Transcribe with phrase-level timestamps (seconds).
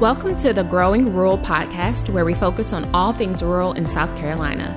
[0.00, 4.14] Welcome to the Growing Rural podcast, where we focus on all things rural in South
[4.14, 4.76] Carolina.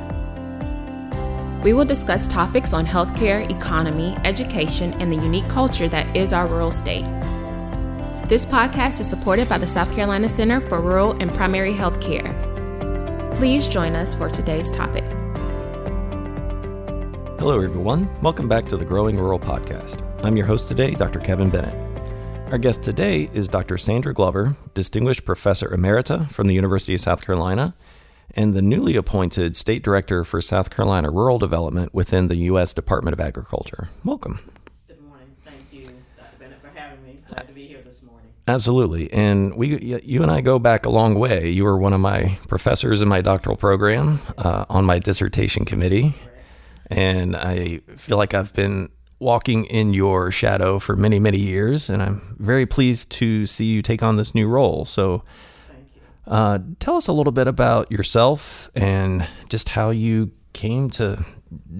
[1.61, 6.47] We will discuss topics on healthcare, economy, education, and the unique culture that is our
[6.47, 7.03] rural state.
[8.29, 12.33] This podcast is supported by the South Carolina Center for Rural and Primary Health Care.
[13.35, 15.03] Please join us for today's topic.
[17.39, 18.07] Hello, everyone.
[18.21, 20.01] Welcome back to the Growing Rural podcast.
[20.23, 21.19] I'm your host today, Dr.
[21.19, 21.88] Kevin Bennett.
[22.51, 23.77] Our guest today is Dr.
[23.77, 27.75] Sandra Glover, Distinguished Professor Emerita from the University of South Carolina
[28.33, 32.73] and the newly appointed State Director for South Carolina Rural Development within the U.S.
[32.73, 33.89] Department of Agriculture.
[34.03, 34.39] Welcome.
[34.87, 35.27] Good morning.
[35.45, 36.37] Thank you, Dr.
[36.39, 37.21] Bennett, for having me.
[37.29, 38.31] Glad to be here this morning.
[38.47, 39.13] Absolutely.
[39.13, 41.49] And we, you and I go back a long way.
[41.49, 46.15] You were one of my professors in my doctoral program uh, on my dissertation committee.
[46.87, 51.89] And I feel like I've been walking in your shadow for many, many years.
[51.89, 54.85] And I'm very pleased to see you take on this new role.
[54.85, 55.23] So,
[56.25, 61.25] uh, tell us a little bit about yourself and just how you came to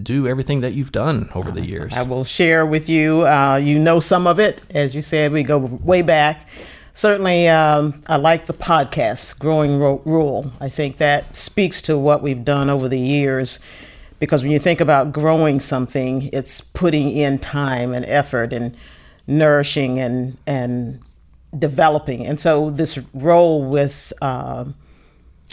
[0.02, 1.94] do everything that you've done over the years.
[1.94, 3.28] I will share with you.
[3.28, 4.62] Uh, you know some of it.
[4.72, 6.48] As you said, we go way back.
[6.94, 10.52] Certainly, um, I like the podcast, Growing Rural.
[10.60, 13.60] I think that speaks to what we've done over the years
[14.20, 18.76] because when you think about growing something, it's putting in time and effort and
[19.28, 21.00] nourishing and, and
[21.58, 22.26] developing.
[22.28, 24.66] And so this role with uh,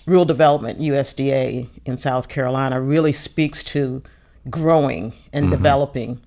[0.06, 4.02] Rural Development USDA in South Carolina really speaks to
[4.50, 5.50] growing and mm-hmm.
[5.52, 6.20] developing.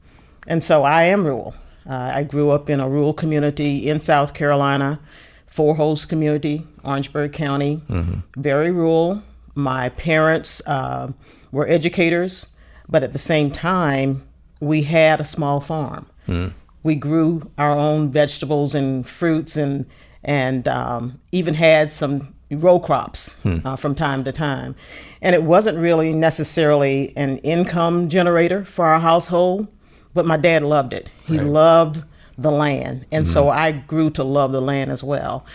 [0.48, 1.54] And so I am rural.
[1.88, 5.00] Uh, I grew up in a rural community in South Carolina,
[5.48, 8.20] Four Holes community, Orangeburg County, mm-hmm.
[8.42, 9.24] very rural.
[9.56, 11.12] My parents uh,
[11.52, 12.48] were educators,
[12.88, 14.28] but at the same time,
[14.60, 16.08] we had a small farm.
[16.28, 19.86] Mm we grew our own vegetables and fruits and
[20.24, 23.60] and um, even had some row crops hmm.
[23.64, 24.76] uh, from time to time.
[25.22, 29.68] And it wasn't really necessarily an income generator for our household,
[30.14, 31.10] but my dad loved it.
[31.26, 31.48] He right.
[31.48, 32.04] loved
[32.38, 33.06] the land.
[33.12, 33.34] And mm-hmm.
[33.34, 35.46] so I grew to love the land as well.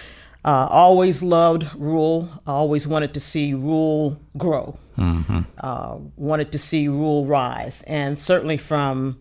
[0.44, 5.41] Uh, always loved rural, always wanted to see Rule grow, mm-hmm.
[5.59, 7.82] uh, wanted to see Rule rise.
[7.82, 9.19] And certainly from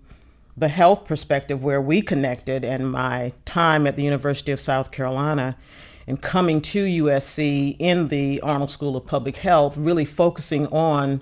[0.58, 5.56] the health perspective where we connected and my time at the University of South Carolina
[6.08, 11.22] and coming to USC in the Arnold School of Public Health, really focusing on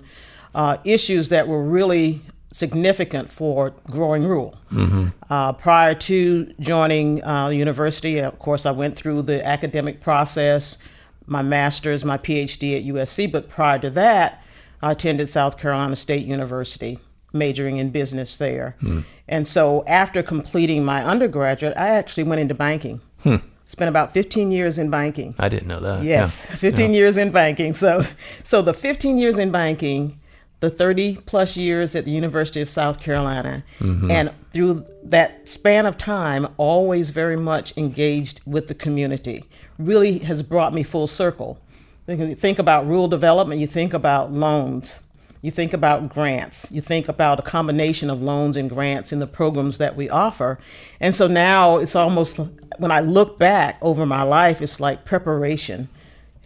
[0.54, 2.20] uh, issues that were really
[2.52, 4.54] significant for growing rural.
[4.70, 5.08] Mm-hmm.
[5.28, 10.78] Uh, prior to joining uh, university, of course, I went through the academic process,
[11.26, 14.42] my master's, my PhD at USC, but prior to that,
[14.82, 16.98] I attended South Carolina State University
[17.32, 18.76] majoring in business there.
[18.80, 19.00] Hmm.
[19.26, 23.00] And so after completing my undergraduate, I actually went into banking.
[23.22, 23.36] Hmm.
[23.64, 25.34] Spent about 15 years in banking.
[25.38, 26.02] I didn't know that.
[26.02, 26.56] Yes, yeah.
[26.56, 26.96] 15 yeah.
[26.98, 27.72] years in banking.
[27.72, 28.04] So
[28.44, 30.20] so the 15 years in banking,
[30.62, 34.08] the 30 plus years at the University of South Carolina, mm-hmm.
[34.08, 39.44] and through that span of time, always very much engaged with the community,
[39.76, 41.58] really has brought me full circle.
[42.06, 45.00] You think about rural development, you think about loans,
[45.40, 49.26] you think about grants, you think about a combination of loans and grants in the
[49.26, 50.60] programs that we offer.
[51.00, 52.38] And so now it's almost,
[52.78, 55.88] when I look back over my life, it's like preparation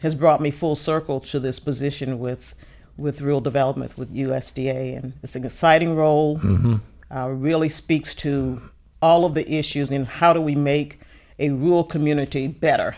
[0.00, 2.54] has brought me full circle to this position with,
[2.96, 4.96] with rural development with USDA.
[4.96, 6.76] And it's an exciting role, mm-hmm.
[7.14, 8.62] uh, really speaks to
[9.02, 11.00] all of the issues and how do we make
[11.38, 12.96] a rural community better?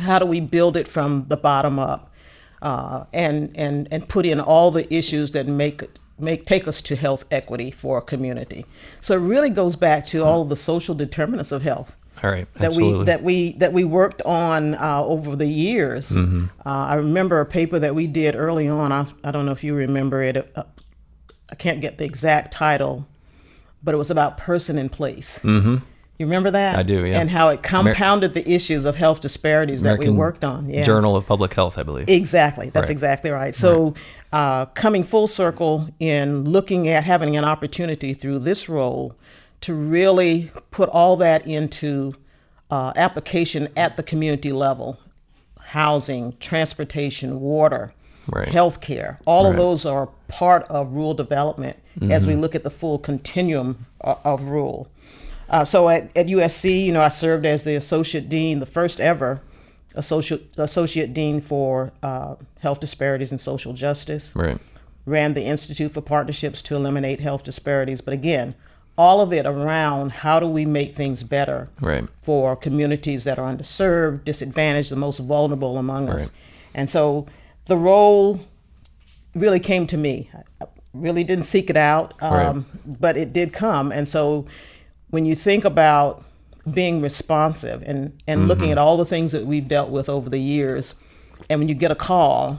[0.00, 2.08] How do we build it from the bottom up?
[2.62, 5.82] uh, and and and put in all the issues that make
[6.18, 8.66] make take us to health equity for a community.
[9.00, 11.96] So it really goes back to all of the social determinants of health.
[12.22, 16.10] All right, that we that we that we worked on uh, over the years.
[16.10, 16.46] Mm-hmm.
[16.66, 18.92] Uh, I remember a paper that we did early on.
[18.92, 20.50] I, I don't know if you remember it.
[20.54, 20.64] Uh,
[21.50, 23.06] I can't get the exact title,
[23.82, 25.38] but it was about person in place.
[25.42, 25.76] Mm-hmm.
[26.18, 26.74] You remember that?
[26.74, 27.20] I do, yeah.
[27.20, 30.68] And how it compounded Amer- the issues of health disparities American that we worked on.
[30.68, 30.84] Yes.
[30.84, 32.08] Journal of Public Health, I believe.
[32.08, 32.70] Exactly.
[32.70, 32.90] That's right.
[32.90, 33.54] exactly right.
[33.54, 33.96] So, right.
[34.32, 39.14] Uh, coming full circle in looking at having an opportunity through this role
[39.60, 42.14] to really put all that into
[42.70, 44.98] uh, application at the community level
[45.68, 47.92] housing, transportation, water,
[48.28, 48.48] right.
[48.48, 49.18] healthcare.
[49.26, 49.50] All right.
[49.50, 52.10] of those are part of rural development mm-hmm.
[52.10, 52.40] as we mm-hmm.
[52.40, 54.90] look at the full continuum of, of rural.
[55.50, 59.00] Uh, so at, at USC, you know, I served as the associate dean, the first
[59.00, 59.42] ever
[59.94, 64.34] associate associate dean for uh, health disparities and social justice.
[64.34, 64.58] Right.
[65.06, 68.54] Ran the Institute for Partnerships to Eliminate Health Disparities, but again,
[68.98, 72.04] all of it around how do we make things better Right.
[72.20, 76.24] for communities that are underserved, disadvantaged, the most vulnerable among us.
[76.32, 76.40] Right.
[76.74, 77.26] And so
[77.66, 78.40] the role
[79.34, 80.30] really came to me.
[80.60, 83.92] I really didn't seek it out, um, but it did come.
[83.92, 84.46] And so
[85.10, 86.24] when you think about
[86.70, 88.48] being responsive and, and Mm-hmm.
[88.48, 90.94] looking at all the things that we've dealt with over the years,
[91.48, 92.58] and when you get a call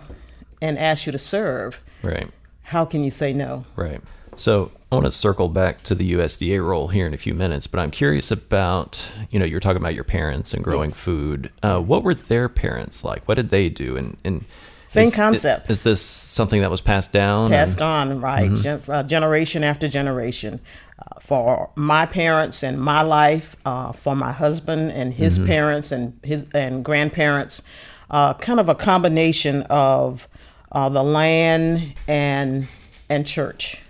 [0.62, 2.30] and ask you to serve, Right.
[2.63, 3.65] how can you say no?
[3.75, 4.00] Right.
[4.39, 7.68] So I want to circle back to the USDA role here in a few minutes,
[7.68, 11.51] but I'm curious about, you know, you're talking about your parents and growing food.
[11.62, 13.27] Uh, what were their parents like?
[13.27, 13.97] What did they do?
[13.97, 14.45] And, and
[14.88, 15.69] Same is- concept.
[15.69, 17.50] Is, this something that was passed down?
[17.50, 18.53] passed And- on, right?
[18.56, 20.62] Gen- uh, generation after generation.
[20.97, 26.18] Uh, for my parents and my life, uh, for my husband and his parents and
[26.24, 27.62] his and grandparents,
[28.09, 30.27] uh, kind of a combination of
[30.71, 32.68] uh, the land and
[33.09, 33.81] and church.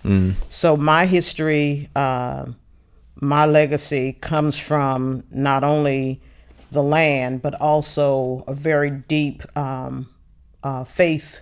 [0.49, 2.47] So my history, uh,
[3.15, 6.21] my legacy comes from not only
[6.71, 10.07] the land but also a very deep um,
[10.63, 11.41] uh, faith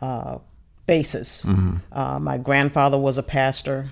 [0.00, 0.38] uh,
[0.86, 1.44] basis.
[1.92, 3.90] Uh, my grandfather was a pastor.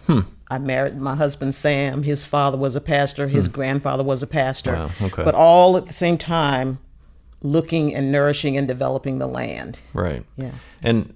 [0.48, 2.04] I married my husband Sam.
[2.04, 3.26] His father was a pastor.
[3.26, 4.72] His grandfather was a pastor.
[4.72, 5.24] Wow, okay.
[5.24, 6.78] But all at the same time,
[7.42, 9.78] looking and nourishing and developing the land.
[9.92, 10.24] Right.
[10.36, 10.52] Yeah.
[10.82, 11.14] And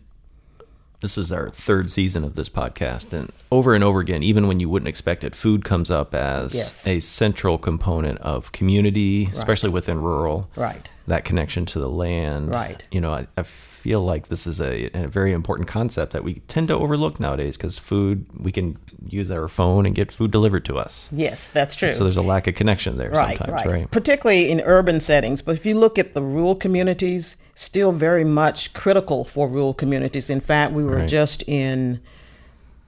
[1.00, 3.12] this is our third season of this podcast.
[3.12, 6.54] And over and over again, even when you wouldn't expect it, food comes up as
[6.54, 6.86] Yes.
[6.86, 10.50] a central component of community, especially within rural.
[10.56, 10.88] Right.
[11.06, 12.50] That connection to the land.
[12.54, 12.84] Right.
[12.92, 16.34] You know, I, I feel like this is a, a very important concept that we
[16.46, 18.76] tend to overlook nowadays because food, we can
[19.08, 21.08] use our phone and get food delivered to us.
[21.10, 21.90] Yes, that's true.
[21.90, 23.66] So there's a lack of connection there right, sometimes, right.
[23.66, 23.90] right?
[23.90, 25.40] Particularly in urban settings.
[25.40, 30.30] But if you look at the rural communities, still very much critical for rural communities.
[30.30, 31.08] In fact, we were Right.
[31.08, 32.00] just in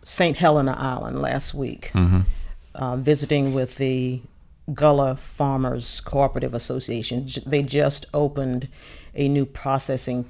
[0.03, 0.39] St.
[0.39, 2.21] Helena Island last week, Mm-hmm.
[2.75, 4.23] uh, visiting with the
[4.73, 7.29] Gullah Farmers Cooperative Association.
[7.45, 8.69] They just opened
[9.15, 10.25] a new processing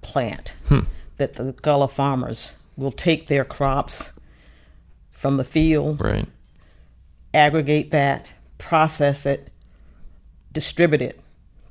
[0.00, 0.80] plant Hmm.
[1.18, 4.12] that the Gullah farmers will take their crops
[5.10, 6.26] from the field Right.
[7.34, 9.50] aggregate that, process it,
[10.50, 11.20] distribute it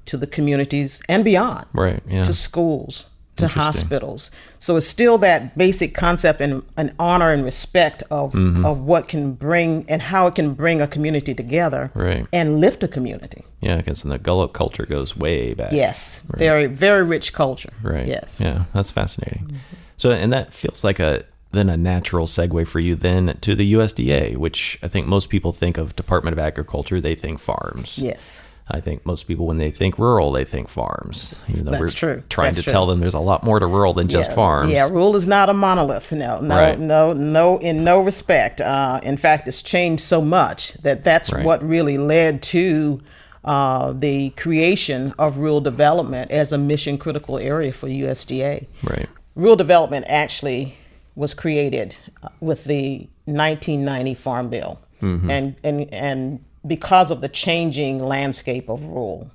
[0.05, 2.01] to the communities and beyond, Right.
[2.07, 2.23] Yeah.
[2.23, 3.05] to schools,
[3.37, 4.29] to hospitals.
[4.59, 8.65] So it's still that basic concept and an honor and respect of Mm-hmm.
[8.65, 12.25] of what can bring and how it can bring a community together Right.
[12.33, 13.43] and lift a community.
[13.61, 13.75] yeah.
[13.75, 15.71] i Because the Gullah culture goes way back.
[15.71, 17.73] Yes, very very rich culture.
[17.81, 18.07] Right.
[18.07, 18.39] Yes.
[18.39, 19.59] Yeah, that's fascinating.
[19.97, 21.23] So, and that feels like a
[21.53, 25.51] then a natural segue for you then to the USDA, which I think most people
[25.51, 27.97] think of Department of Agriculture, they think farms.
[27.97, 28.39] Yes.
[28.73, 31.35] I think most people, when they think rural, they think farms.
[31.49, 32.23] Even though That's we're true.
[32.29, 32.71] trying That's to true.
[32.71, 34.71] tell them there's a lot more to rural than just yeah, farms.
[34.71, 36.11] Yeah, rural is not a monolith.
[36.11, 36.79] No, no, Right.
[36.79, 38.61] no, no, in no respect.
[38.61, 41.45] Uh, in fact, it's changed so much that that's Right.
[41.45, 43.01] what really led to
[43.43, 48.67] uh, the creation of rural development as a mission critical area for USDA.
[48.83, 49.09] Right.
[49.35, 50.75] Rural development actually
[51.15, 57.99] was created uh, with the 1990 Farm Bill, and and and because of the changing
[57.99, 59.31] landscape of rural,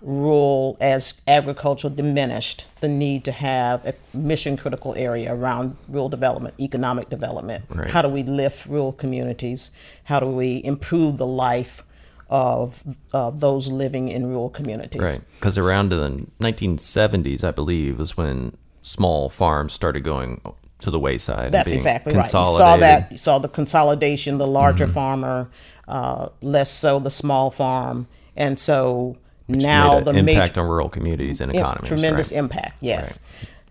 [0.00, 6.54] rural as agriculture diminished, the need to have a mission critical area around rural development,
[6.60, 7.64] economic development.
[7.68, 7.90] Right.
[7.90, 9.70] How do we lift rural communities?
[10.04, 11.82] How do we improve the life
[12.28, 12.82] of
[13.12, 15.00] of those living in rural communities?
[15.00, 15.20] Right.
[15.38, 20.40] Because around the 1970s, I believe, was when small farms started going
[20.80, 21.46] to the wayside.
[21.46, 22.24] and That's exactly right.
[22.24, 23.12] You saw that.
[23.12, 25.48] You saw the consolidation, the larger farmer,
[25.88, 28.06] uh, less so the small farm,
[28.36, 29.16] and so
[29.48, 31.88] now Made the an major impact on rural communities and economies.
[31.88, 32.38] tremendous right?
[32.38, 32.78] impact.
[32.80, 33.18] Yes.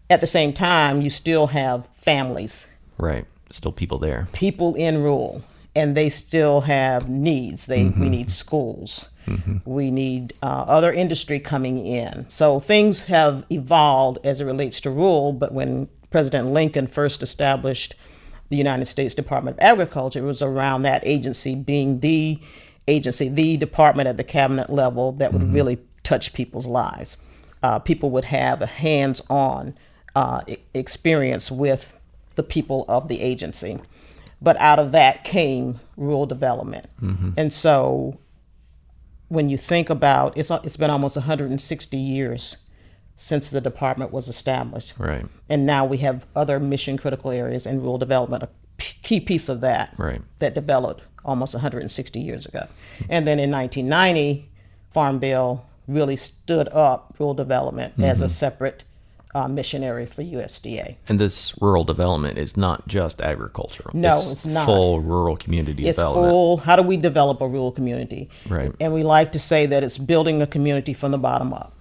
[0.09, 3.25] At the same time, you still have families, Right.
[3.51, 4.27] Still people there.
[4.33, 5.43] people in rural,
[5.75, 7.65] and they still have needs.
[7.67, 8.01] They Mm-hmm.
[8.01, 9.09] we need schools.
[9.65, 12.25] We need uh, other industry coming in.
[12.29, 15.33] So things have evolved as it relates to rural.
[15.33, 17.93] But when President Lincoln first established
[18.47, 22.39] the United States Department of Agriculture, it was around that agency being the
[22.87, 27.17] agency, the department at the cabinet level that would really touch people's lives.
[27.61, 29.75] Uh, people would have a hands-on
[30.15, 31.99] uh, e- experience with
[32.35, 33.77] the people of the agency.
[34.41, 36.85] But out of that came rural development.
[37.37, 38.17] And so
[39.27, 42.55] when you think about it's it's been almost 160 years
[43.17, 44.93] since the department was established.
[44.97, 45.25] Right.
[45.49, 49.47] And now we have other mission critical areas and rural development, a p- key piece
[49.49, 50.21] of that Right.
[50.39, 52.67] that developed almost 160 years ago.
[53.09, 54.49] And then in 1990,
[54.91, 58.83] Farm Bill really stood up rural development as a separate
[59.33, 60.95] uh, missionary for USDA.
[61.09, 63.91] And this rural development is not just agricultural.
[63.93, 64.65] No, it's not.
[64.65, 66.31] Full rural community It's development.
[66.31, 66.57] full.
[66.57, 68.29] How do we develop a rural community?
[68.47, 68.71] Right.
[68.79, 71.73] And we like to say that it's building a community from the bottom up.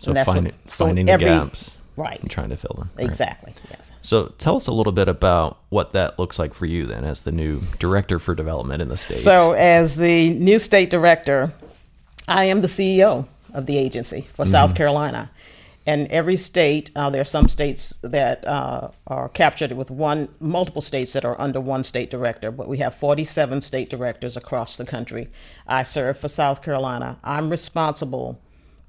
[0.00, 2.20] So that's what- finding so every- the gaps Right.
[2.20, 2.90] and trying to fill them.
[2.96, 3.06] Right.
[3.06, 3.52] Exactly.
[3.70, 3.90] Yes.
[4.00, 7.20] So tell us a little bit about what that looks like for you then as
[7.20, 9.18] the new director for development in the state.
[9.18, 11.52] So, as the new state director,
[12.26, 15.30] I am the CEO of the agency for South Carolina.
[15.86, 20.82] And every state, uh, there are some states that uh, are captured with one, multiple
[20.82, 24.84] states that are under one state director, but we have 47 state directors across the
[24.84, 25.28] country.
[25.66, 27.18] I serve for South Carolina.
[27.24, 28.38] I'm responsible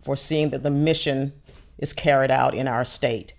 [0.02, 1.34] for seeing that the mission
[1.78, 3.34] is carried out in our state.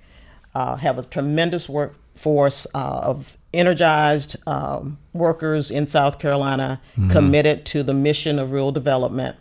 [0.54, 7.82] Uh, have a tremendous workforce uh, of energized um, workers in South Carolina committed to
[7.82, 9.36] the mission of rural development.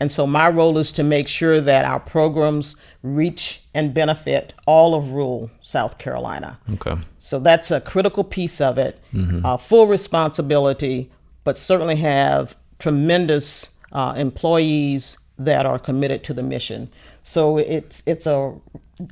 [0.00, 4.94] And so my role is to make sure that our programs reach and benefit all
[4.94, 6.58] of rural South Carolina.
[6.74, 6.96] okay.
[7.18, 9.00] So that's a critical piece of it.
[9.44, 11.10] Uh, full responsibility,
[11.44, 16.88] but certainly have tremendous uh, employees that are committed to the mission.
[17.22, 18.54] So it's it's a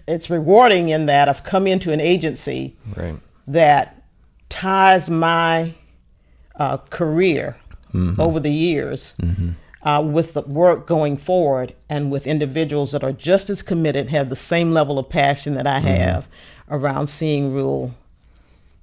[0.07, 3.17] it's rewarding in that I've come into an agency Right.
[3.49, 4.03] that
[4.49, 5.75] ties my
[6.57, 7.57] uh, career
[8.19, 9.15] over the years
[9.83, 14.31] uh, with the work going forward and with individuals that are just as committed, have
[14.31, 16.27] the same level of passion that I have
[16.71, 17.95] around seeing rural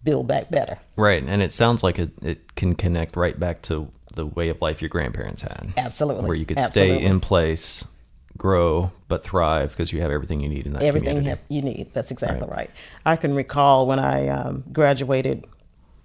[0.04, 0.78] build back better.
[0.96, 1.24] Right.
[1.24, 3.90] And it sounds like it, it can connect right back to
[4.20, 5.70] the way of life your grandparents had.
[5.78, 6.26] Absolutely.
[6.26, 6.98] Where you could Absolutely.
[6.98, 7.86] stay in place,
[8.38, 11.30] grow, but thrive because you have everything you need in that Everything you, community.
[11.30, 11.94] have, you need.
[11.94, 12.70] That's exactly right.
[13.06, 15.46] I can recall when I um, graduated,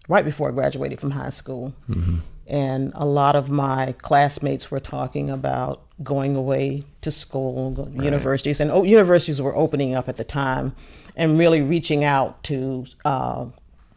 [0.08, 2.18] right before I graduated from high school, Mm-hmm.
[2.46, 8.60] and a lot of my classmates were talking about going away to school, to universities,
[8.60, 10.74] and oh, universities were opening up at the time,
[11.16, 13.46] and really reaching out to uh,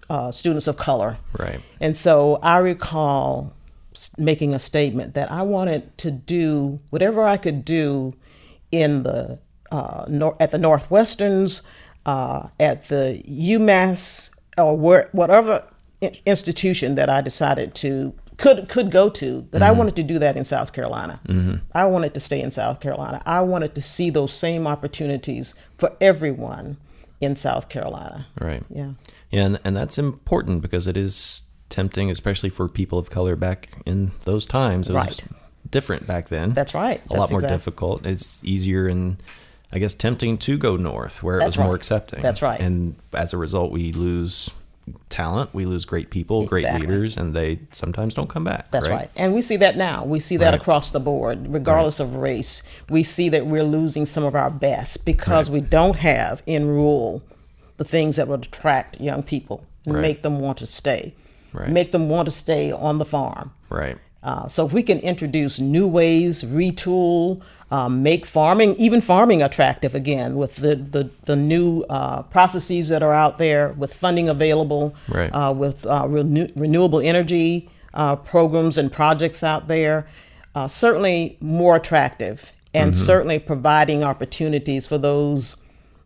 [0.10, 1.18] uh, students of color.
[1.38, 1.60] Right.
[1.82, 3.52] And so I recall
[4.18, 8.14] making a statement that I wanted to do whatever I could do
[8.72, 9.40] in the
[9.72, 11.62] uh, nor- at the Northwesterns,
[12.06, 15.64] uh, at the UMass, or where, whatever
[16.26, 19.48] institution that I decided to could could go to.
[19.52, 21.20] That I wanted to do that in South Carolina.
[21.74, 23.22] I wanted to stay in South Carolina.
[23.26, 26.78] I wanted to see those same opportunities for everyone
[27.20, 28.28] in South Carolina.
[28.40, 28.64] Right.
[28.70, 28.92] Yeah.
[29.32, 33.70] Yeah, and, and that's important because it is tempting, especially for people of color back
[33.86, 34.90] in those times.
[34.90, 35.22] It was Right.
[35.70, 36.54] different back then.
[36.54, 37.02] That's right.
[37.10, 38.06] A lot more exact- difficult.
[38.06, 39.18] It's easier and
[39.74, 42.22] I guess tempting to go north where it That's was more accepting.
[42.22, 42.60] That's right.
[42.60, 44.50] And as a result, we lose
[45.10, 48.72] talent, we lose great people, great leaders, and they sometimes don't come back.
[48.72, 49.10] That's right.
[49.18, 50.06] And we see that now.
[50.06, 50.62] We see that Right.
[50.62, 52.64] across the board, regardless of race.
[52.90, 57.22] We see that we're losing some of our best because we don't have in rule
[57.76, 60.02] the things that would attract young people and Right.
[60.02, 61.14] make them want to stay,
[61.60, 61.70] Right.
[61.70, 63.52] make them want to stay on the farm.
[63.70, 63.98] Right.
[64.24, 69.96] Uh, so if we can introduce new ways, retool, um, make farming, even farming attractive
[69.96, 74.94] again with the, the, the new uh, processes that are out there, with funding available,
[75.08, 75.30] Right.
[75.30, 80.08] uh, with uh, renew- renewable energy uh, programs and projects out there,
[80.56, 85.56] uh, certainly more attractive and certainly providing opportunities for those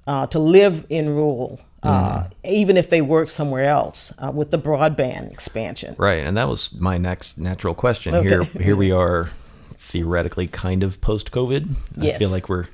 [0.08, 4.60] uh, to live in rural, uh, even if they work somewhere else uh, with the
[4.60, 5.96] broadband expansion.
[5.98, 8.14] Right, and that was my next natural question.
[8.16, 8.30] Okay.
[8.30, 9.30] Here, here we are,
[9.76, 11.76] theoretically, kind of post-COVID.
[12.02, 12.68] I feel like we're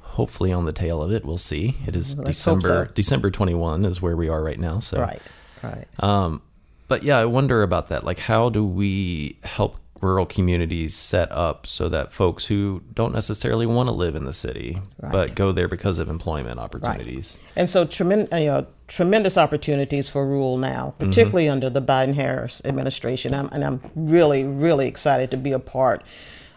[0.00, 1.24] hopefully on the tail of it.
[1.24, 1.76] We'll see.
[1.86, 2.86] It is hope December.
[2.86, 2.92] so.
[2.94, 4.80] December twenty-one is where we are right now.
[4.80, 5.22] So, Right,
[5.62, 5.86] right.
[6.00, 6.42] Um,
[6.88, 8.02] but yeah, I wonder about that.
[8.02, 13.66] Like, how do we help rural communities set up so that folks who don't necessarily
[13.66, 17.36] want to live in the city but go there because of employment opportunities?
[17.56, 21.06] And so tremendous, you know, tremendous opportunities for rural now, mm-hmm.
[21.06, 23.34] particularly under the Biden-Harris administration.
[23.34, 26.02] I'm, and I'm really, really excited to be a part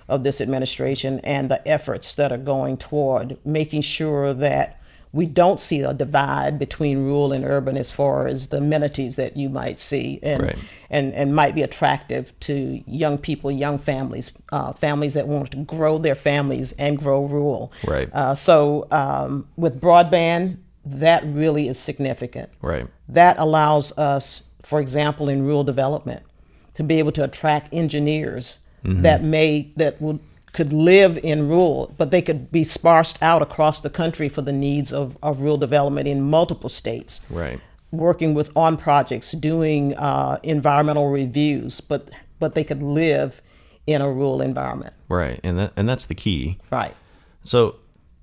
[0.07, 4.80] of this administration and the efforts that are going toward making sure that
[5.13, 9.35] we don't see a divide between rural and urban as far as the amenities that
[9.35, 10.55] you might see and Right.
[10.89, 15.57] and, and might be attractive to young people, young families, uh, families that want to
[15.57, 17.73] grow their families and grow rural.
[17.85, 18.09] Right.
[18.13, 22.49] Uh, so um, with broadband, that really is significant.
[22.61, 22.87] Right.
[23.09, 26.23] That allows us, for example, in rural development,
[26.75, 30.19] to be able to attract engineers that may that would
[30.53, 34.51] could live in rural, but they could be sparsed out across the country for the
[34.51, 37.59] needs of, of rural development in multiple states Right.
[37.91, 43.39] working with on projects, doing uh, environmental reviews, but but they could live
[43.85, 44.93] in a rural environment.
[45.07, 45.39] Right.
[45.43, 46.57] And that, and that's the key.
[46.71, 46.95] Right.
[47.43, 47.75] So,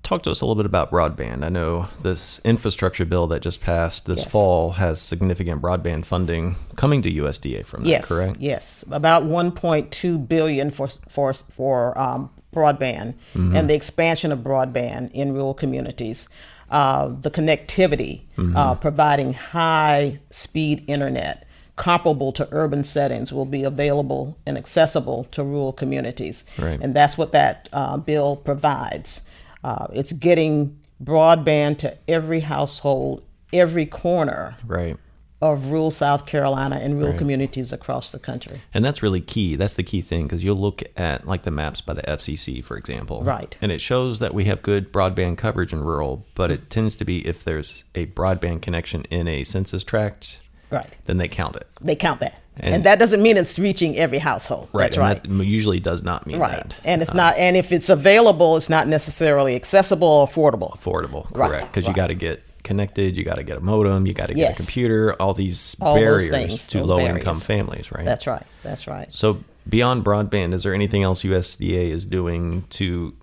[0.03, 1.43] talk to us a little bit about broadband.
[1.43, 4.31] I know this infrastructure bill that just passed this Yes.
[4.31, 8.37] fall has significant broadband funding coming to USDA from that, Yes, correct?
[8.39, 13.55] yes, about 1.2 billion for for for um, broadband Mm-hmm.
[13.55, 16.29] and the expansion of broadband in rural communities.
[16.71, 18.55] Uh, the connectivity, Mm-hmm.
[18.55, 25.41] uh, providing high speed internet comparable to urban settings will be available and accessible to
[25.43, 26.43] rural communities.
[26.57, 26.77] Right.
[26.81, 29.21] And that's what that uh, bill provides.
[29.63, 33.23] Uh, it's getting broadband to every household,
[33.53, 34.97] every corner Right.
[35.41, 37.17] of rural South Carolina and rural Right.
[37.17, 38.61] communities across the country.
[38.73, 39.55] And that's really key.
[39.55, 42.75] That's the key thing because you'll look at like the maps by the FCC, for
[42.77, 43.21] example.
[43.23, 43.55] Right.
[43.61, 47.05] And it shows that we have good broadband coverage in rural, but it tends to
[47.05, 50.95] be if there's a broadband connection in a census tract, Right.
[51.05, 51.67] then they count it.
[51.81, 52.35] They count that.
[52.59, 54.69] And, And- that doesn't mean it's reaching every household.
[54.73, 54.85] Right.
[54.91, 55.23] That's right.
[55.23, 56.51] that usually does not mean right.
[56.51, 56.75] that.
[56.83, 60.77] And it's uh, not and if it's available, it's not necessarily accessible or affordable.
[60.77, 61.67] affordable, correct?
[61.67, 61.95] Because you right.
[61.95, 64.59] got to get connected, you got to get a modem, you got to get Yes.
[64.59, 68.05] a computer, all these All barriers things, to low income families, right?
[68.05, 68.45] That's right.
[68.63, 69.11] That's right.
[69.13, 73.15] So beyond broadband, is there anything else USDA is doing to,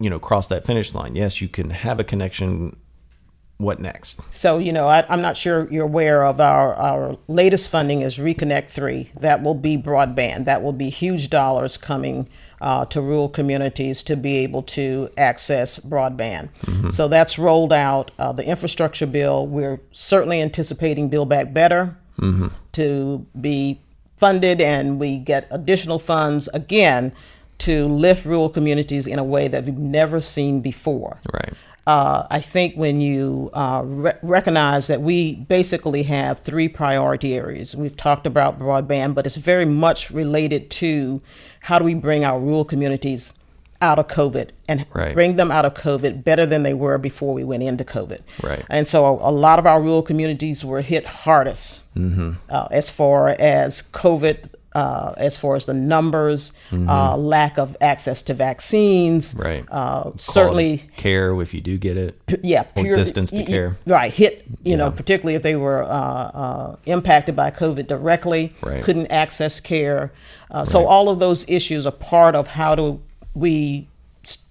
[0.00, 1.14] you know, cross that finish line?
[1.14, 2.76] Yes, you can have a connection.
[3.58, 4.20] What next?
[4.34, 8.18] So, you know, I, I'm not sure you're aware of our, our latest funding is
[8.18, 9.10] Reconnect 3.
[9.18, 10.44] That will be broadband.
[10.44, 12.28] That will be huge dollars coming
[12.60, 16.50] uh, to rural communities to be able to access broadband.
[16.92, 18.10] So that's rolled out.
[18.18, 21.96] Uh, the infrastructure bill, we're certainly anticipating Build Back Better
[22.72, 23.80] to be
[24.16, 27.12] funded, and we get additional funds again
[27.58, 31.52] to lift rural communities in a way that we've never seen before Right.
[31.86, 37.76] Uh, I think when you uh, re- recognize that we basically have three priority areas,
[37.76, 41.20] we've talked about broadband, but it's very much related to
[41.60, 43.32] how do we bring our rural communities
[43.82, 45.14] out of COVID and Right.
[45.14, 48.20] bring them out of COVID better than they were before we went into COVID.
[48.42, 48.64] Right.
[48.70, 52.32] And so a, lot of our rural communities were hit hardest Mm-hmm.
[52.50, 54.48] uh, as far as COVID.
[54.76, 59.42] Uh, as far as the numbers, uh, lack of access to vaccines, Mm-hmm.
[59.42, 59.64] Right.
[59.70, 62.12] Uh, certainly, care if you do get it.
[62.26, 63.76] p- yeah, pure distance to y- care.
[63.86, 65.86] Right, hit you know, particularly if they were uh,
[66.42, 68.84] uh, impacted by COVID directly, Right.
[68.84, 70.12] couldn't access care.
[70.50, 70.88] Uh, So Right.
[70.92, 73.00] all of those issues are part of how do
[73.34, 73.88] we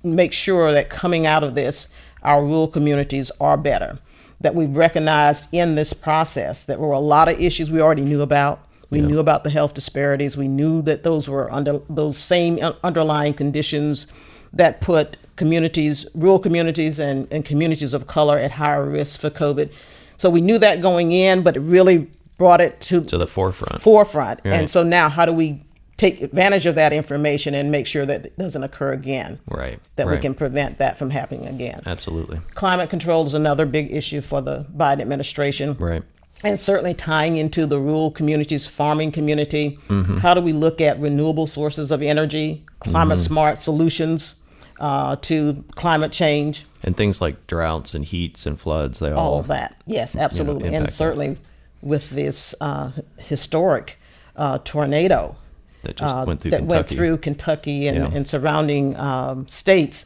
[0.03, 1.89] make sure that coming out of this,
[2.23, 3.99] our rural communities are better.
[4.41, 8.01] That we've recognized in this process that there were a lot of issues we already
[8.03, 8.59] knew about.
[8.89, 10.38] We knew about the health disparities.
[10.38, 14.08] We knew that those were under those same uh, underlying conditions
[14.54, 19.71] that put communities, rural communities, and, and communities of color at higher risk for COVID.
[20.17, 23.82] So we knew that going in, but it really brought it to, To the forefront.
[23.82, 24.39] forefront.
[24.45, 24.54] Right.
[24.54, 25.62] And so now, how do we
[25.98, 29.38] take advantage of that information and make sure that it doesn't occur again?
[29.48, 29.80] Right.
[29.95, 31.82] That we can prevent that from happening again.
[31.86, 32.39] Absolutely.
[32.54, 36.04] Climate control is another big issue for the Biden administration Right.
[36.45, 39.79] And certainly tying into the rural communities, farming community.
[39.88, 40.17] Mm-hmm.
[40.17, 43.25] How do we look at renewable sources of energy, climate Mm-hmm.
[43.25, 44.36] smart solutions
[44.79, 49.39] uh, to climate change, And things like droughts and heats and floods, they all, all
[49.39, 49.75] of that?
[49.88, 50.65] Yes, absolutely.
[50.67, 50.91] impact and that.
[50.93, 51.38] certainly
[51.81, 53.97] with this uh, historic
[54.36, 55.36] uh, tornado
[55.81, 56.75] that just uh, went through that Kentucky.
[56.77, 58.12] went through Kentucky and, Yeah.
[58.17, 60.05] and surrounding um, states.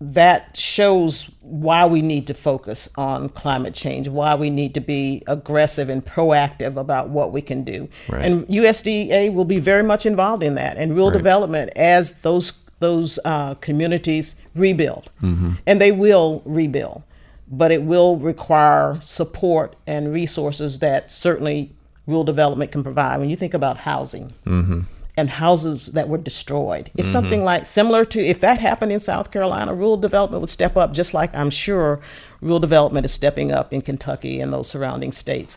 [0.00, 5.22] That shows why we need to focus on climate change, why we need to be
[5.26, 7.88] aggressive and proactive about what we can do.
[8.08, 8.24] Right.
[8.24, 11.18] And USDA will be very much involved in that and rural Right.
[11.18, 15.52] development as those those uh, communities rebuild, Mm-hmm.
[15.66, 17.02] and they will rebuild,
[17.48, 21.70] but it will require support and resources that certainly
[22.06, 23.18] rural development can provide.
[23.20, 24.80] When you think about housing Mm-hmm.
[25.16, 29.30] And houses that were destroyed, if something like similar to if that happened in South
[29.30, 32.00] Carolina, rural development would step up, just like I'm sure
[32.40, 35.56] rural development is stepping up in Kentucky and those surrounding states.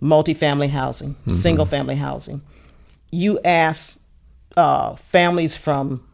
[0.00, 1.30] Multifamily housing, Mm-hmm.
[1.30, 2.42] single family housing.
[3.10, 3.98] You ask
[4.56, 6.06] uh, families from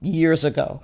[0.00, 0.82] years ago,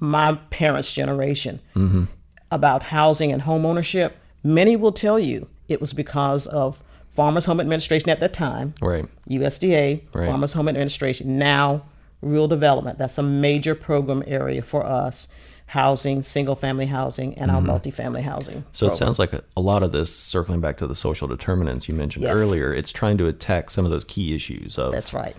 [0.00, 2.04] my parents' generation, Mm-hmm.
[2.50, 6.80] about housing and home ownership, many will tell you it was because of
[7.18, 9.04] Farmers Home Administration at that time, Right.
[9.28, 10.28] USDA, Right.
[10.28, 11.82] Farmers Home Administration, now
[12.22, 12.96] rural development.
[12.96, 15.26] That's a major program area for us.
[15.72, 18.58] Housing, single family housing, and our multifamily housing.
[18.58, 18.68] Mm-hmm.
[18.72, 21.88] So it sounds like a, a lot of this, circling back to the social determinants
[21.88, 22.34] you mentioned Yes.
[22.36, 25.36] earlier, it's trying to attack some of those key issues of That's right.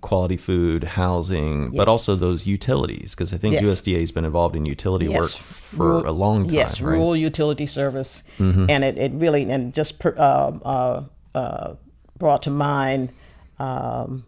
[0.00, 3.64] quality food, housing, but also those utilities, because I think Yes.
[3.64, 6.54] USDA has been involved in utility work for a long time.
[6.54, 6.92] Yes, right?
[6.92, 7.00] Mm-hmm.
[7.00, 11.02] rural utility service, and it, it really and just per, uh, uh,
[11.34, 11.74] uh,
[12.18, 13.10] brought to mind
[13.58, 14.24] um,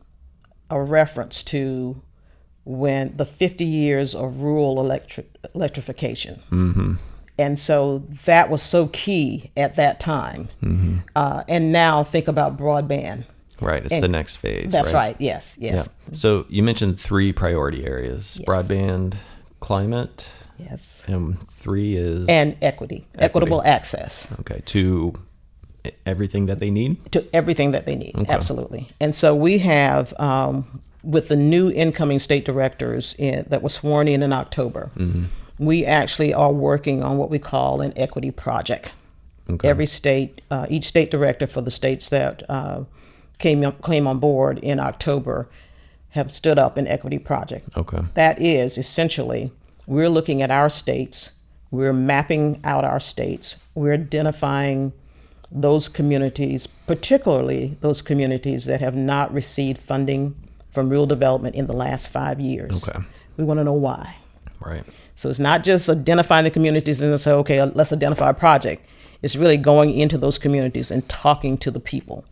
[0.70, 2.00] a reference to
[2.64, 6.42] when the 50 years of rural electric, electrification.
[6.50, 6.94] Mm-hmm.
[7.38, 10.48] And so that was so key at that time.
[10.62, 10.98] Mm-hmm.
[11.14, 13.24] Uh, and now think about broadband.
[13.60, 14.72] Right, it's And the next phase.
[14.72, 15.16] That's right.
[15.18, 15.76] Yes, Yeah.
[15.76, 18.46] yes, So you mentioned three priority areas: Yes.
[18.46, 19.14] broadband,
[19.60, 21.02] climate, yes.
[21.06, 25.14] and three is And equity, equitable access okay to
[26.04, 27.12] everything that they need.
[27.12, 28.14] to everything that they need.
[28.28, 28.88] Absolutely.
[29.00, 34.08] And so we have, um, with the new incoming state directors in, that were sworn
[34.08, 34.90] in in October,
[35.58, 38.90] we actually are working on what we call an equity project.
[39.48, 39.68] Okay.
[39.68, 42.84] Every state, uh, each state director for the states that uh,
[43.38, 45.48] came came on board in October,
[46.10, 47.68] have stood up an equity project.
[47.76, 48.00] Okay.
[48.14, 49.52] That is essentially,
[49.86, 51.30] we're looking at our states,
[51.70, 54.92] we're mapping out our states, we're identifying
[55.50, 60.34] those communities, particularly those communities that have not received funding
[60.70, 62.86] from rural development in the last five years.
[62.86, 62.98] Okay.
[63.36, 64.16] We want to know why.
[64.60, 64.84] Right.
[65.14, 68.86] So it's not just identifying the communities and say, okay, let's identify a project.
[69.22, 72.24] It's really going into those communities and talking to the people,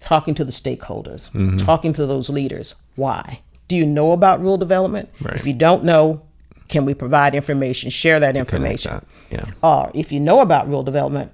[0.00, 1.58] talking to the stakeholders, mm-hmm.
[1.58, 2.74] talking to those leaders.
[2.96, 3.40] Why?
[3.68, 5.10] Do you know about rural development?
[5.20, 5.36] Right.
[5.36, 6.22] If you don't know,
[6.68, 8.92] can we provide information, share that Connect information?
[8.92, 9.04] that.
[9.30, 9.44] Yeah.
[9.62, 11.32] Or if you know about rural development,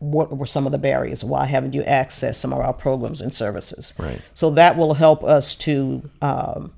[0.00, 1.24] what were some of the barriers?
[1.24, 3.94] Why haven't you accessed some of our programs and services?
[3.98, 4.20] Right.
[4.34, 6.72] So that will help us to um,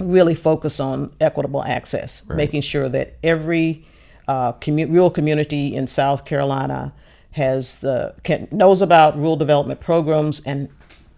[0.00, 3.84] really focus on equitable access, making sure that every
[4.28, 6.92] uh, commu- rural community in South Carolina
[7.32, 10.68] has the can, knows about rural development programs and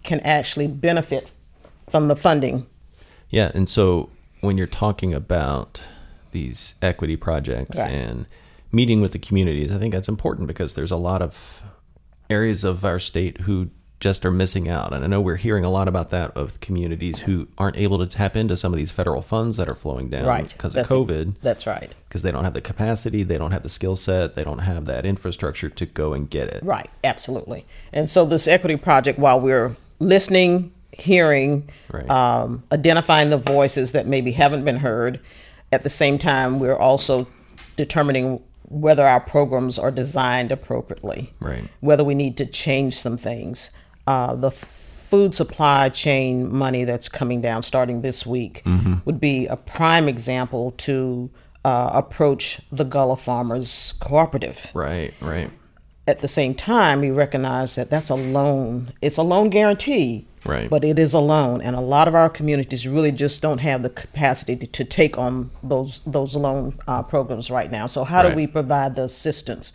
[0.02, 1.30] can actually benefit
[1.90, 2.66] from the funding.
[3.30, 4.10] Yeah, and so
[4.40, 5.80] when you're talking about
[6.32, 7.90] these equity projects Right.
[7.90, 8.26] and
[8.72, 11.62] meeting with the communities, I think that's important because there's a lot of
[12.30, 14.92] areas of our state who just are missing out.
[14.92, 18.06] And I know we're hearing a lot about that of communities who aren't able to
[18.06, 20.48] tap into some of these federal funds that are flowing down Right.
[20.48, 21.34] because of That's- COVID.
[21.40, 21.90] That's right.
[22.08, 24.84] Because they don't have the capacity, they don't have the skill set, they don't have
[24.84, 26.62] that infrastructure to go and get it.
[26.62, 27.64] Right, absolutely.
[27.92, 32.08] And so this equity project, while we're listening, hearing, Right.
[32.08, 35.18] um, identifying the voices that maybe haven't been heard,
[35.72, 37.26] at the same time, we're also
[37.76, 41.64] determining whether our programs are designed appropriately, Right.
[41.80, 43.70] whether we need to change some things.
[44.06, 48.62] Uh, the food supply chain money that's coming down starting this week
[49.06, 51.30] would be a prime example to
[51.64, 55.50] uh, approach the Gullah Farmers Cooperative Right, right,
[56.08, 58.92] at the same time, we recognize that that's a loan.
[59.02, 60.70] It's a loan guarantee, Right.
[60.70, 63.82] But it is a loan, and a lot of our communities really just don't have
[63.82, 67.86] the capacity to, to take on those those loan uh, programs right now.
[67.86, 68.30] So how Right.
[68.30, 69.72] do we provide the assistance?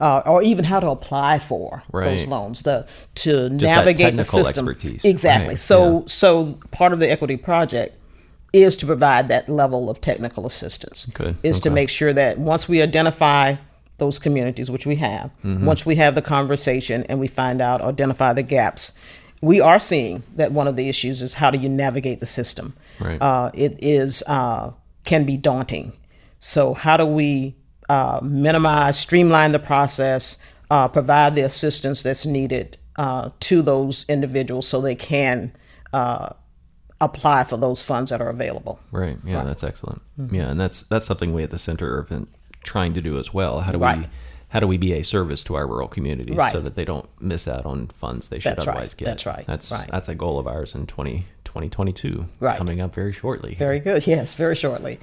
[0.00, 2.86] Uh, or even how to apply for those loans, the
[3.16, 4.68] to that navigate the technical system.
[4.68, 5.04] expertise.
[5.04, 5.48] Exactly.
[5.50, 7.96] Right, So so part of the equity project
[8.52, 11.06] is to provide that level of technical assistance.
[11.12, 11.36] Good.
[11.42, 13.56] Is to make sure that once we identify
[13.98, 15.66] those communities, which we have, Mm-hmm.
[15.66, 18.98] once we have the conversation and we find out, identify the gaps,
[19.40, 22.74] we are seeing that one of the issues is how do you navigate the system.
[22.98, 23.20] Right.
[23.20, 24.72] Uh, it is uh,
[25.04, 25.92] can be daunting.
[26.40, 27.54] So how do we
[27.88, 30.38] uh, minimize, streamline the process,
[30.70, 35.52] uh, provide the assistance that's needed uh, to those individuals so they can
[35.92, 36.30] uh,
[37.00, 38.80] apply for those funds that are available.
[38.90, 39.16] right.
[39.24, 40.02] Yeah, that's excellent.
[40.20, 40.34] Mm-hmm.
[40.34, 42.26] Yeah, and that's that's something we at the center been
[42.62, 43.60] trying to do as well.
[43.60, 44.06] How do we
[44.50, 46.50] how do we be a service to our rural communities Right.
[46.52, 48.72] so that they don't miss out on funds they should That's right.
[48.76, 49.04] otherwise get?
[49.04, 49.44] That's right.
[49.46, 49.88] That's Right.
[49.92, 52.56] that's a goal of ours in 20, 2022 Right.
[52.56, 53.54] coming up very shortly.
[53.56, 54.06] Very good.
[54.06, 54.98] Yes, very shortly.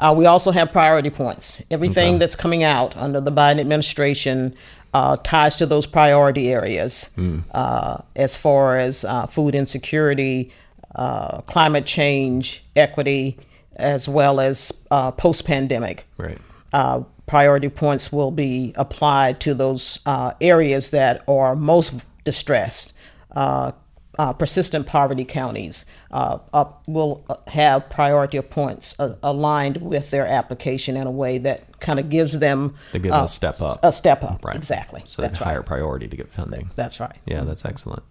[0.00, 1.62] Uh, we also have priority points.
[1.70, 2.18] Everything Okay.
[2.20, 4.54] that's coming out under the Biden administration
[4.94, 7.10] uh, ties to those priority areas
[7.52, 10.50] uh, as far as uh, food insecurity,
[10.94, 13.36] uh, climate change, equity,
[13.76, 16.06] as well as uh, post pandemic.
[16.16, 16.38] Right.
[16.72, 22.96] Uh, priority points will be applied to those uh, areas that are most distressed.
[23.32, 23.72] Uh,
[24.18, 30.96] uh, persistent poverty counties uh, up, will have priority points uh, aligned with their application
[30.96, 33.78] in a way that kind of gives them They give them a step up.
[33.82, 34.56] A step up, Right.
[34.56, 35.02] exactly.
[35.04, 35.48] So that's right.
[35.48, 36.70] higher priority to get funding.
[36.76, 37.16] That's right.
[37.26, 38.04] Yeah, that's excellent.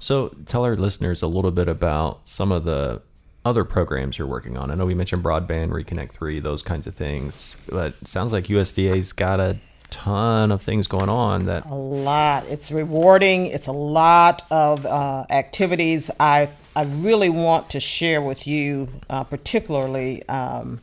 [0.00, 3.00] So tell our listeners a little bit about some of the
[3.44, 4.70] other programs you're working on.
[4.70, 9.12] I know we mentioned broadband, Reconnect 3, those kinds of things, but sounds like USDA's
[9.12, 9.58] got a
[9.90, 12.44] ton of things going on that A lot.
[12.46, 13.46] It's rewarding.
[13.46, 16.10] It's a lot of uh, activities.
[16.20, 20.80] I I really want to share with you, uh, particularly um,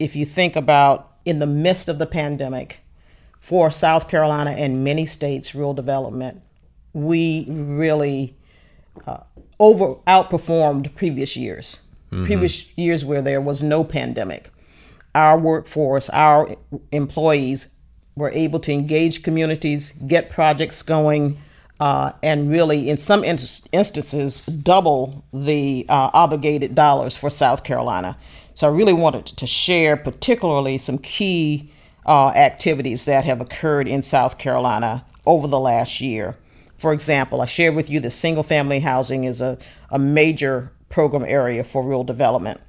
[0.00, 2.80] if you think about in the midst of the pandemic,
[3.38, 6.42] for South Carolina and many states, rural development,
[6.92, 8.34] we really
[9.06, 9.18] uh,
[9.58, 11.80] over outperformed previous years.
[12.24, 14.50] previous years where there was no pandemic,
[15.14, 16.56] our workforce, our
[16.92, 17.68] employees
[18.14, 21.36] were able to engage communities, get projects going,
[21.80, 28.16] uh, and really, in some inst- instances, double the uh, obligated dollars for South Carolina.
[28.54, 31.70] So I really wanted to share, particularly, some key
[32.06, 36.36] uh, activities that have occurred in South Carolina over the last year.
[36.86, 39.58] For example, I shared with you that single family housing is a,
[39.90, 42.60] a major program area for rural development.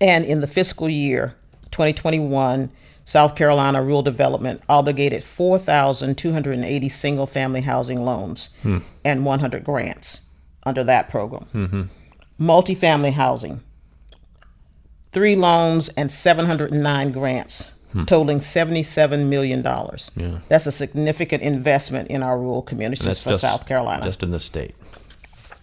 [0.00, 1.36] And in the fiscal year
[1.70, 2.68] 2021,
[3.04, 8.78] South Carolina Rural Development obligated 4,280 single family housing loans hmm.
[9.04, 10.22] and 100 grants
[10.66, 11.46] under that program.
[11.54, 11.82] Mm-hmm.
[12.44, 13.60] Multifamily housing,
[15.12, 17.74] three loans and 709 grants,
[18.06, 19.62] totaling $77 million.
[20.16, 20.38] Yeah.
[20.48, 24.04] That's a significant investment in our rural communities for just South Carolina.
[24.04, 24.74] Just in the state.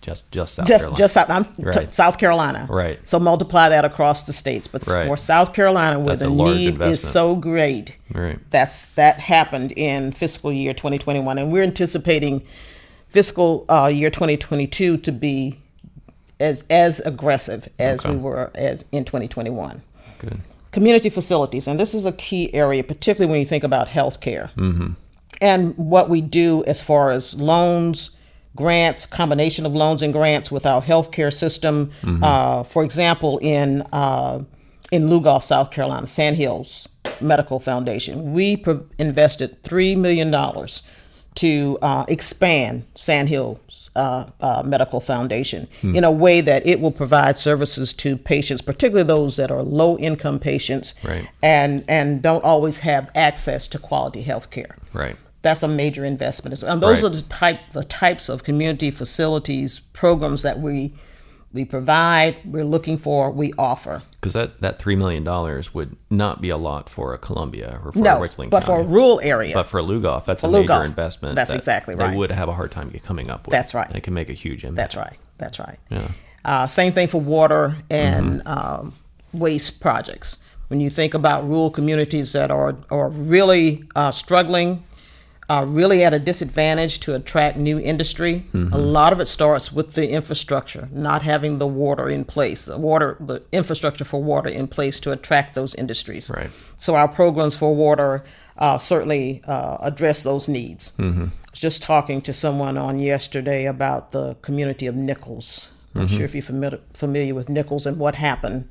[0.02, 0.98] Just just South just Carolina.
[1.00, 1.92] just South, I'm t- Right.
[1.94, 2.68] South Carolina.
[2.70, 3.00] Right.
[3.10, 4.68] So multiply that across the states.
[4.68, 5.08] But Right.
[5.08, 8.38] for South Carolina, where That's the need is so great, Right.
[8.52, 12.44] that's that happened in fiscal year 2021, and we're anticipating
[13.10, 15.58] fiscal uh, year 2022 to be
[16.40, 18.12] as as aggressive as Okay.
[18.14, 19.82] we were as in 2021
[20.20, 20.40] Good.
[20.76, 24.50] Community facilities, and this is a key area, particularly when you think about healthcare
[25.40, 28.18] and what we do as far as loans,
[28.58, 31.92] grants, combination of loans and grants with our healthcare system.
[32.24, 34.44] Uh, for example, in uh,
[34.92, 36.90] in Lugoff, South Carolina, Sandhills
[37.22, 38.62] Medical Foundation, we
[39.00, 40.84] invested three million dollars
[41.36, 43.60] to uh, expand Sandhills
[43.96, 49.08] uh, uh, Medical Foundation in a way that it will provide services to patients, particularly
[49.08, 51.28] those that are low income patients Right.
[51.42, 54.76] and and don't always have access to quality health care.
[54.94, 55.16] Right.
[55.42, 56.54] That's a major investment.
[56.54, 56.74] as well.
[56.74, 57.06] And those Right.
[57.12, 60.94] are the type the types of community facilities programs that we
[61.56, 64.02] we provide, we're looking for, we offer.
[64.12, 65.24] Because that, that $3 million
[65.74, 68.82] would not be a lot for a Columbia or for a No, Richland but for
[68.82, 71.36] a rural area, But for Lugoff, that's a For major investment.
[71.36, 72.12] that's that exactly right.
[72.12, 73.52] They would have a hard time coming up with.
[73.54, 73.90] That's right.
[73.96, 74.76] It can make a huge impact.
[74.76, 75.18] That's right.
[75.38, 75.80] That's right.
[76.44, 78.48] Uh, same thing for water and Mm-hmm.
[78.48, 78.94] um,
[79.34, 80.38] waste projects.
[80.68, 84.84] When you think about rural communities that are are really uh, struggling,
[85.50, 88.74] uh, really at a disadvantage to attract new industry, Mm-hmm.
[88.74, 92.78] a lot of it starts with the infrastructure, not having the water in place, the
[92.78, 96.30] water, the infrastructure for water in place to attract those industries.
[96.30, 96.50] Right.
[96.80, 98.24] So our programs for water
[98.58, 100.94] uh, certainly uh, address those needs.
[101.00, 101.04] I
[101.52, 105.70] was just talking to someone on yesterday about the community of Nichols.
[105.94, 108.70] I'm not sure if you're familiar, familiar with Nichols and what happened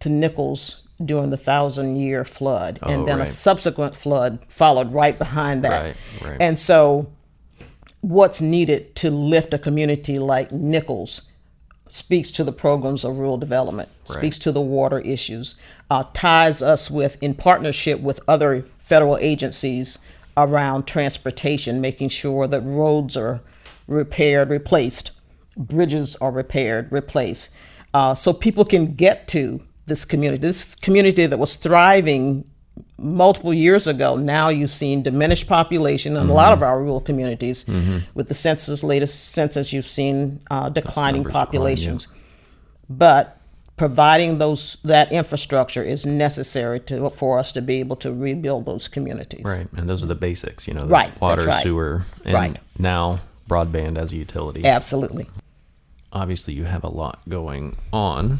[0.00, 5.18] to Nichols during the thousand year flood, Oh, and then a subsequent flood followed right
[5.18, 5.82] behind that.
[5.82, 6.40] Right, right.
[6.40, 7.12] And so,
[8.00, 11.22] what's needed to lift a community like Nichols
[11.88, 15.54] speaks to the programs of rural development, speaks to the water issues,
[15.90, 19.98] uh, ties us with, in partnership with other federal agencies
[20.36, 23.40] around transportation, making sure that roads are
[23.86, 25.10] repaired, replaced,
[25.56, 27.50] bridges are repaired, replaced,
[27.92, 30.40] uh, so people can get to this community.
[30.40, 32.44] This community that was thriving
[32.98, 34.16] multiple years ago.
[34.16, 37.64] Now you've seen diminished population in a lot of our rural communities.
[38.14, 41.46] With the census, latest census, you've seen uh, declining numbers decline, yeah.
[41.46, 42.08] populations.
[42.88, 43.40] But
[43.76, 48.86] providing those that infrastructure is necessary to for us to be able to rebuild those
[48.86, 49.44] communities.
[49.44, 49.66] Right.
[49.76, 51.62] And those are the basics, you know, the Right, water, right.
[51.62, 52.56] sewer, and Right.
[52.78, 54.64] now broadband as a utility.
[54.64, 55.26] Absolutely.
[56.12, 58.38] obviously you have a lot going on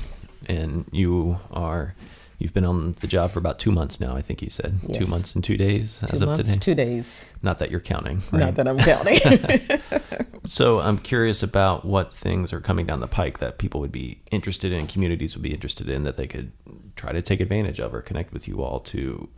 [0.49, 1.95] and you are
[2.39, 4.75] you've been on the job for about two months now i think you said.
[4.93, 6.59] Two months and two days as Two of months, today?
[6.61, 7.29] two days.
[7.43, 8.41] not that you're counting right?
[8.41, 10.41] Not that I'm counting.
[10.47, 14.21] so i'm curious about what things are coming down the pike that people would be
[14.31, 16.53] interested in communities would be interested in that they could
[16.97, 19.29] try to take advantage of or connect with you all to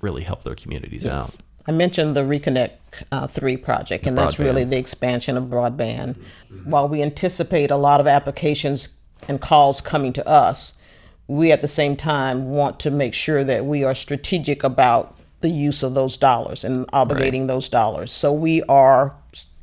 [0.00, 1.34] really help their communities out.
[1.66, 2.70] I mentioned the Reconnect
[3.12, 6.16] uh, 3 project, and that's really the expansion of broadband.
[6.64, 10.78] While we anticipate a lot of applications and calls coming to us,
[11.26, 15.48] we at the same time want to make sure that we are strategic about the
[15.48, 18.10] use of those dollars and obligating those dollars.
[18.12, 19.14] So we are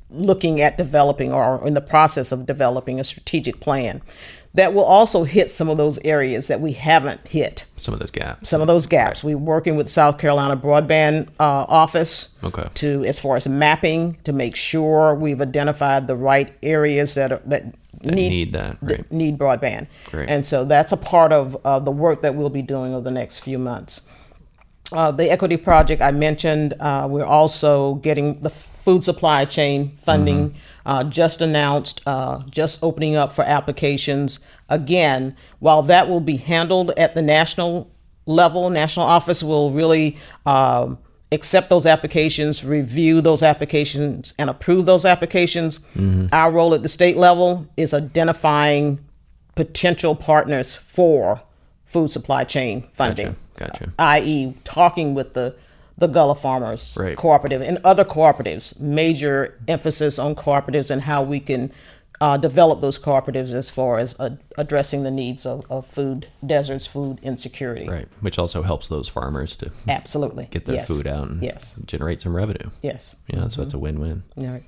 [0.09, 4.01] looking at developing or in the process of developing a strategic plan
[4.53, 8.11] that will also hit some of those areas that we haven't hit some of those
[8.11, 9.21] gaps some of those gaps.
[9.23, 12.67] We're working with South Carolina Broadband uh, Office Okay.
[12.75, 17.41] to, as far as mapping, to make sure we've identified the right areas that are,
[17.45, 17.65] that,
[18.05, 19.11] need, need that, right.
[19.11, 19.87] need broadband.
[20.11, 20.29] Great.
[20.29, 23.11] And so that's a part of uh, the work that we'll be doing over the
[23.11, 24.07] next few months.
[24.91, 30.51] Uh, the equity project I mentioned, uh, we're also getting the food supply chain funding
[30.51, 30.57] Mm-hmm.
[30.85, 34.39] uh, just announced, uh, just opening up for applications.
[34.69, 37.89] Again, while that will be handled at the national
[38.27, 40.99] level, national office will really um,
[41.35, 45.77] accept those applications, review those applications, and approve those applications.
[45.95, 46.27] Mm-hmm.
[46.31, 48.99] Our role at the state level is identifying
[49.53, 51.41] potential partners for
[51.85, 53.93] food supply chain funding Gotcha.
[53.99, 55.55] i.e., talking with the
[55.97, 57.15] the Gullah Farmers Right.
[57.15, 58.77] Cooperative and other cooperatives.
[58.79, 61.71] Major emphasis on cooperatives and how we can
[62.25, 66.85] uh, develop those cooperatives as far as uh, addressing the needs of, of food deserts,
[66.87, 67.87] food insecurity.
[67.87, 68.07] Right.
[68.21, 70.47] Which also helps those farmers to Absolutely.
[70.49, 70.87] get their Yes.
[70.87, 71.75] food out and Yes.
[71.85, 72.71] generate some revenue.
[72.81, 73.15] Yes.
[73.31, 74.23] Yeah, so it's a win-win.
[74.39, 74.63] All right.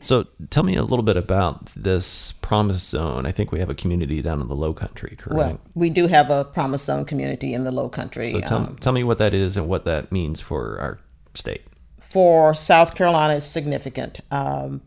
[0.00, 3.26] So tell me a little bit about this promise zone.
[3.26, 5.36] I think we have a community down in the low country, correct?
[5.36, 8.32] Well, we do have a Promise Zone community in the Low Country.
[8.32, 10.98] so tell, um, tell me what that is and what that means for our
[11.34, 11.62] state.
[12.00, 14.20] for South Carolina is significant.
[14.32, 14.80] Um,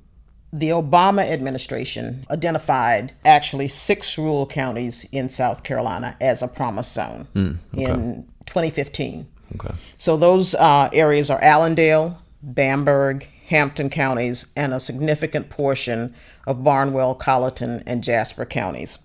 [0.53, 7.27] the Obama administration identified actually six rural counties in South Carolina as a promise zone
[7.73, 9.27] in 2015.
[9.55, 9.73] Okay.
[9.97, 16.15] So those uh, areas are Allendale, Bamberg, Hampton counties, and a significant portion
[16.47, 18.97] of Barnwell, Colleton, and Jasper counties.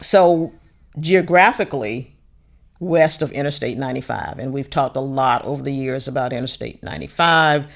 [0.00, 0.52] So
[0.98, 2.16] geographically,
[2.80, 7.66] west of Interstate 95, and we've talked a lot over the years about Interstate 95,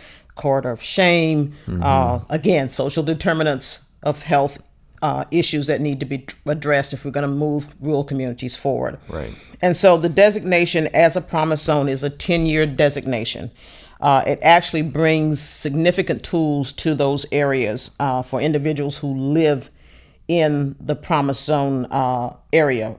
[0.41, 4.59] corridor of shame, uh, again, social determinants of health
[5.03, 8.99] uh, issues that need to be addressed if we're going to move rural communities forward.
[9.09, 9.35] Right.
[9.61, 13.51] And so the designation as a promise zone is a 10 year designation.
[14.01, 19.71] Uh, it actually brings significant tools to those areas uh, for individuals who live
[20.27, 22.97] in the promise zone uh, area.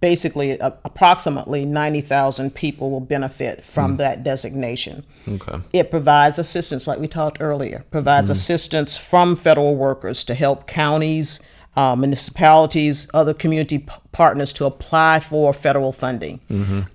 [0.00, 5.04] Basically, a- approximately 90,000 people will benefit from that designation.
[5.28, 5.58] Okay.
[5.74, 11.40] It provides assistance, like we talked earlier, provides assistance from federal workers to help counties,
[11.76, 16.40] uh, municipalities, other community p- partners to apply for federal funding.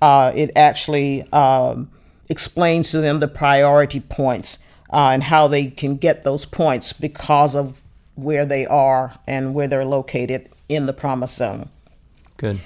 [0.02, 1.90] Uh, it actually um,
[2.30, 4.60] explains to them the priority points
[4.92, 7.82] uh, and how they can get those points because of
[8.16, 11.70] where they are and where they're located in the promise zone.
[12.38, 12.60] Good.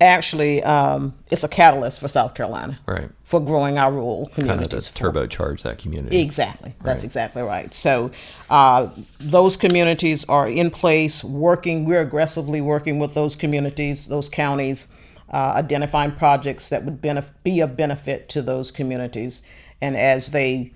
[0.00, 3.08] Actually, um, it's a catalyst for South Carolina Right.
[3.24, 4.90] for growing our rural Kind of communities.
[4.94, 6.20] turbocharge that community.
[6.20, 6.74] Exactly.
[6.82, 7.72] That's exactly right.
[7.72, 8.10] So
[8.50, 11.86] uh, those communities are in place, working.
[11.86, 14.88] We're aggressively working with those communities, those counties,
[15.32, 19.40] uh, identifying projects that would benef- be of benefit to those communities.
[19.80, 20.72] And as they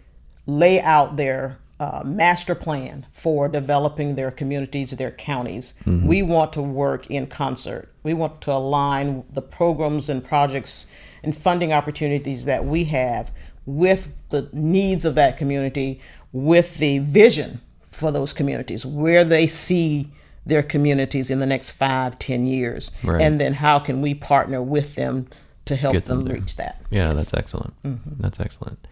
[0.46, 6.60] lay out their uh, master plan for developing their communities, their counties, we want to
[6.62, 7.88] work in concert.
[8.02, 10.86] We want to align the programs and projects
[11.22, 13.32] and funding opportunities that we have
[13.64, 16.00] with the needs of that community,
[16.32, 20.06] with the vision for those communities, where they see
[20.44, 23.22] their communities in the next five, ten years, Right.
[23.22, 25.28] and then how can we partner with them
[25.64, 26.80] to help Get them them, reach that?
[26.90, 27.72] Yeah, that's excellent.
[28.20, 28.86] That's excellent.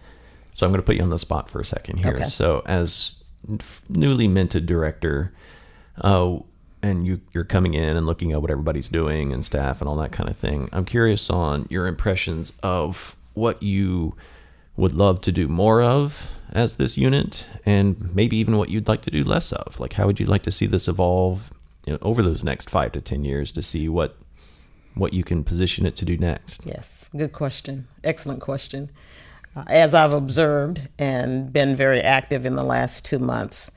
[0.52, 2.16] So I'm going to put you on the spot for a second here.
[2.16, 2.24] Okay.
[2.24, 3.16] So as
[3.88, 5.32] newly minted director,
[6.00, 6.38] uh,
[6.82, 9.96] and you you're coming in and looking at what everybody's doing and staff and all
[9.96, 10.68] that kind of thing.
[10.72, 14.14] I'm curious on your impressions of what you
[14.76, 19.02] would love to do more of as this unit, and maybe even what you'd like
[19.02, 19.78] to do less of.
[19.80, 21.52] Like, how would you like to see this evolve
[21.84, 24.16] you know, over those next five to ten years to see what
[24.94, 26.64] what you can position it to do next?
[26.64, 27.88] Yes, good question.
[28.04, 28.90] Excellent question.
[29.58, 33.70] Uh, as I've observed and been very active in the last two months,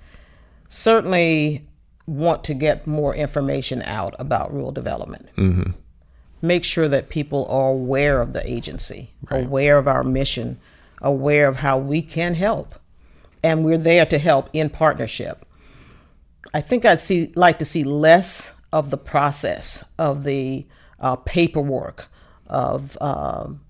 [0.70, 1.68] certainly
[2.06, 5.30] want to get more information out about rural development.
[6.42, 10.60] Make sure that people are aware of the agency, aware of our mission,
[11.02, 12.76] aware of how we can help.
[13.44, 15.46] And we're there to help in partnership.
[16.54, 20.68] I think I'd see like to see less of the process of the
[21.00, 22.08] uh, paperwork
[22.48, 23.62] of um,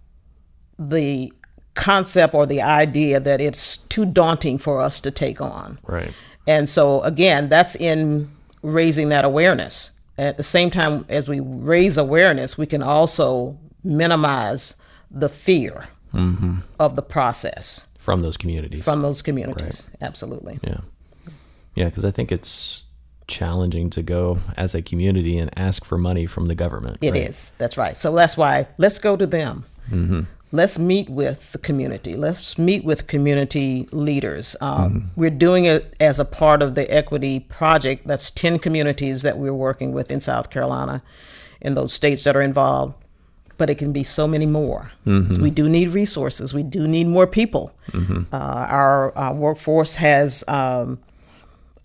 [0.79, 1.31] the
[1.75, 5.79] concept or the idea that it's too daunting for us to take on.
[5.87, 6.13] Right.
[6.47, 8.29] And so again, that's in
[8.61, 9.91] raising that awareness.
[10.17, 14.73] At the same time as we raise awareness, we can also minimize
[15.09, 16.59] the fear mm-hmm.
[16.79, 18.83] of the process from those communities.
[18.83, 19.87] from those communities.
[20.01, 20.59] Absolutely.
[20.63, 20.81] yeah,
[21.75, 22.85] yeah, because I think it's
[23.27, 26.97] challenging to go as a community and ask for money from the government.
[27.01, 27.51] It is.
[27.53, 27.57] right?
[27.57, 27.97] That's right.
[27.97, 29.65] So that's why let's go to them.
[29.89, 30.21] Mm-hmm.
[30.53, 32.15] Let's meet with the community.
[32.15, 34.55] Let's meet with community leaders.
[34.59, 38.05] Um, We're doing it as a part of the equity project.
[38.05, 41.03] That's 10 communities that we're working with in South Carolina,
[41.61, 42.95] in those states that are involved.
[43.57, 44.91] But it can be so many more.
[45.05, 46.53] We do need resources.
[46.53, 47.73] We do need more people.
[48.33, 50.99] Uh, our, uh workforce has um,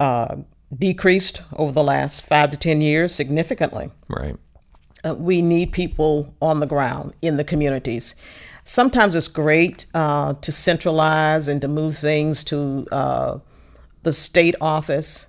[0.00, 0.36] uh,
[0.76, 3.90] decreased over the last five to 10 years significantly.
[4.08, 4.36] Right.
[5.04, 8.14] Uh, we need people on the ground in the communities.
[8.68, 13.38] Sometimes it's great uh, to centralize and to move things to uh,
[14.02, 15.28] the state office,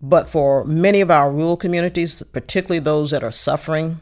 [0.00, 4.00] but for many of our rural communities, particularly those that are suffering,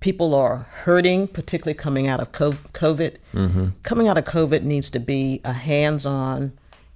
[0.00, 3.16] people are hurting, particularly coming out of co- COVID.
[3.82, 6.52] Coming out of COVID needs to be a hands on,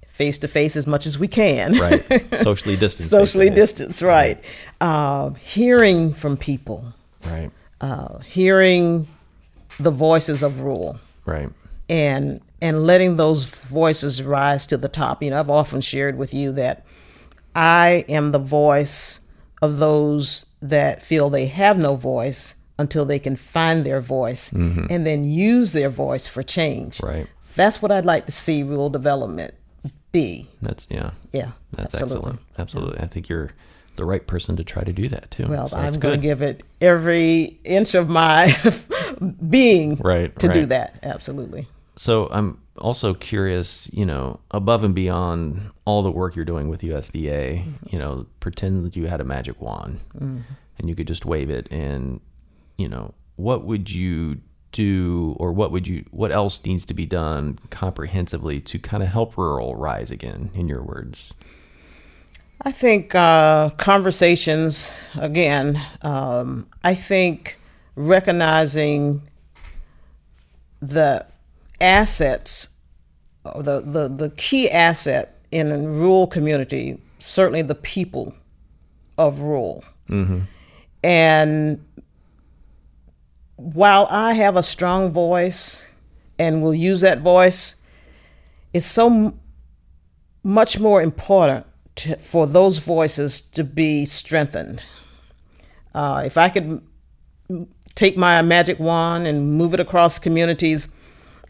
[0.09, 1.73] face to face as much as we can.
[1.73, 2.35] Right.
[2.35, 3.11] Socially distanced.
[3.11, 4.43] Socially distanced, right.
[4.81, 6.93] Uh, hearing from people,
[7.23, 7.51] Right.
[7.79, 9.07] uh, hearing
[9.79, 10.99] the voices of rule.
[11.25, 11.49] Right.
[11.89, 15.21] and and letting those voices rise to the top.
[15.21, 16.85] You know, I've often shared with you that
[17.55, 19.19] I am the voice
[19.61, 24.85] of those that feel they have no voice until they can find their voice mm-hmm.
[24.89, 26.99] and then use their voice for change.
[27.01, 27.27] Right.
[27.55, 29.53] That's what I'd like to see rural development
[30.11, 30.47] be.
[30.61, 31.11] That's yeah.
[31.31, 32.31] Yeah, That's absolutely.
[32.31, 32.39] excellent.
[32.57, 32.99] Absolutely.
[32.99, 33.51] I think you're
[33.97, 35.47] the right person to try to do that too.
[35.47, 38.55] Well, So I'm going to give it every inch of my
[39.49, 40.99] being Right, to do that.
[41.03, 41.67] Absolutely.
[41.95, 46.81] So I'm also curious, you know, above and beyond all the work you're doing with
[46.81, 47.69] USDA, mm-hmm.
[47.89, 50.41] you know, pretend that you had a magic wand mm-hmm.
[50.77, 52.21] and you could just wave it and,
[52.77, 54.41] you know, what would you
[54.71, 59.09] do or what would you what else needs to be done comprehensively to kind of
[59.09, 61.33] help rural rise again in your words?
[62.61, 67.59] I think uh, conversations, again, um, I think
[67.95, 69.21] recognizing
[70.81, 71.25] the
[71.79, 72.69] assets,
[73.43, 78.33] the, the, the key asset in a rural community, certainly the people
[79.19, 79.83] of rural.
[81.03, 81.85] And
[83.55, 85.85] while I have a strong voice
[86.39, 87.75] and will use that voice,
[88.73, 89.39] it's so m-
[90.43, 91.66] much more important
[91.97, 94.81] to, for those voices to be strengthened.
[95.93, 96.81] Uh, if I could
[97.95, 100.87] take my magic wand and move it across communities,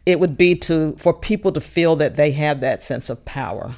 [0.06, 3.76] it would be to for people to feel that they have that sense of power,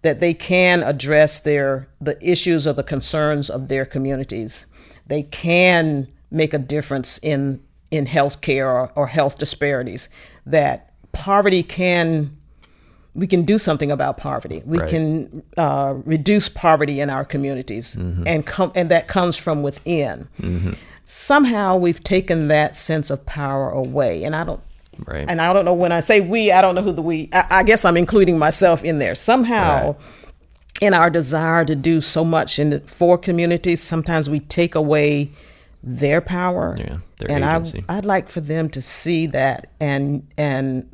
[0.00, 4.66] that they can address their the issues or the concerns of their communities.
[5.06, 10.08] They can make a difference in in healthcare or, or health disparities.
[10.46, 12.38] That poverty can
[13.14, 14.62] we can do something about poverty.
[14.64, 14.90] We Right.
[14.90, 20.28] can uh, reduce poverty in our communities, and com- and that comes from within.
[21.04, 24.60] Somehow we've taken that sense of power away, and I don't.
[25.06, 25.24] Right.
[25.28, 27.28] And I don't know when I say we, I don't know who the we.
[27.32, 29.86] I, I guess I'm including myself in there somehow.
[29.92, 29.96] Right.
[30.80, 35.30] In our desire to do so much in the, for communities, sometimes we take away
[35.82, 36.74] their power.
[36.78, 37.84] Yeah, their and agency.
[37.88, 40.88] I, I'd like for them to see that and and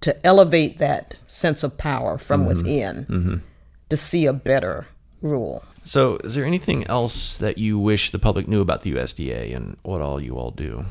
[0.00, 2.56] to elevate that sense of power from Mm-hmm.
[2.58, 3.42] within
[3.90, 4.86] to see a better
[5.22, 5.64] rule.
[5.84, 9.76] So, is there anything else that you wish the public knew about the USDA and
[9.82, 10.84] what all you all do?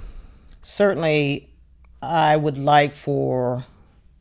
[0.63, 1.49] Certainly,
[2.01, 3.65] I would like for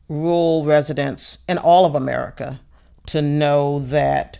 [0.07, 2.59] rural residents in all of America
[3.07, 4.39] to know that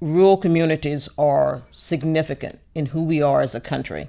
[0.00, 4.08] rural communities are significant in who we are as a country.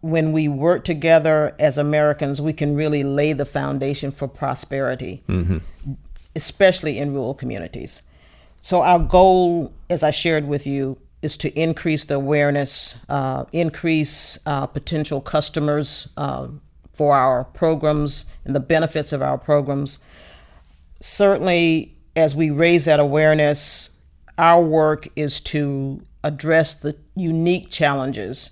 [0.00, 5.22] When we work together as Americans, we can really lay the foundation for prosperity,
[6.36, 8.02] especially in rural communities.
[8.60, 14.38] So, our goal, as I shared with you, is to increase the awareness, uh, increase
[14.46, 16.48] uh, potential customers uh,
[16.92, 19.98] for our programs and the benefits of our programs.
[21.00, 23.90] Certainly, as we raise that awareness,
[24.38, 28.50] our work is to address the unique challenges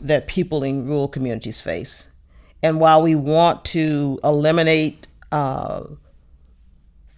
[0.00, 2.08] that people in rural communities face.
[2.62, 5.84] And while we want to eliminate uh,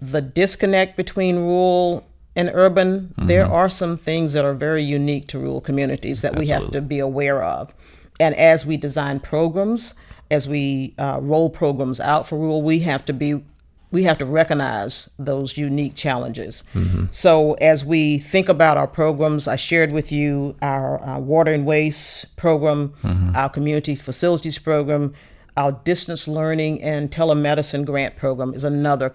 [0.01, 5.39] the disconnect between rural and urban, there are some things that are very unique to
[5.39, 7.74] rural communities that we have to be aware of.
[8.20, 9.95] And as we design programs,
[10.30, 13.43] as we uh, roll programs out for rural, we have to be
[13.91, 16.62] we have to recognize those unique challenges.
[17.11, 21.64] So as we think about our programs, I shared with you our uh, water and
[21.64, 22.93] waste program,
[23.34, 25.14] our community facilities program,
[25.57, 29.14] our distance learning and telemedicine grant program is another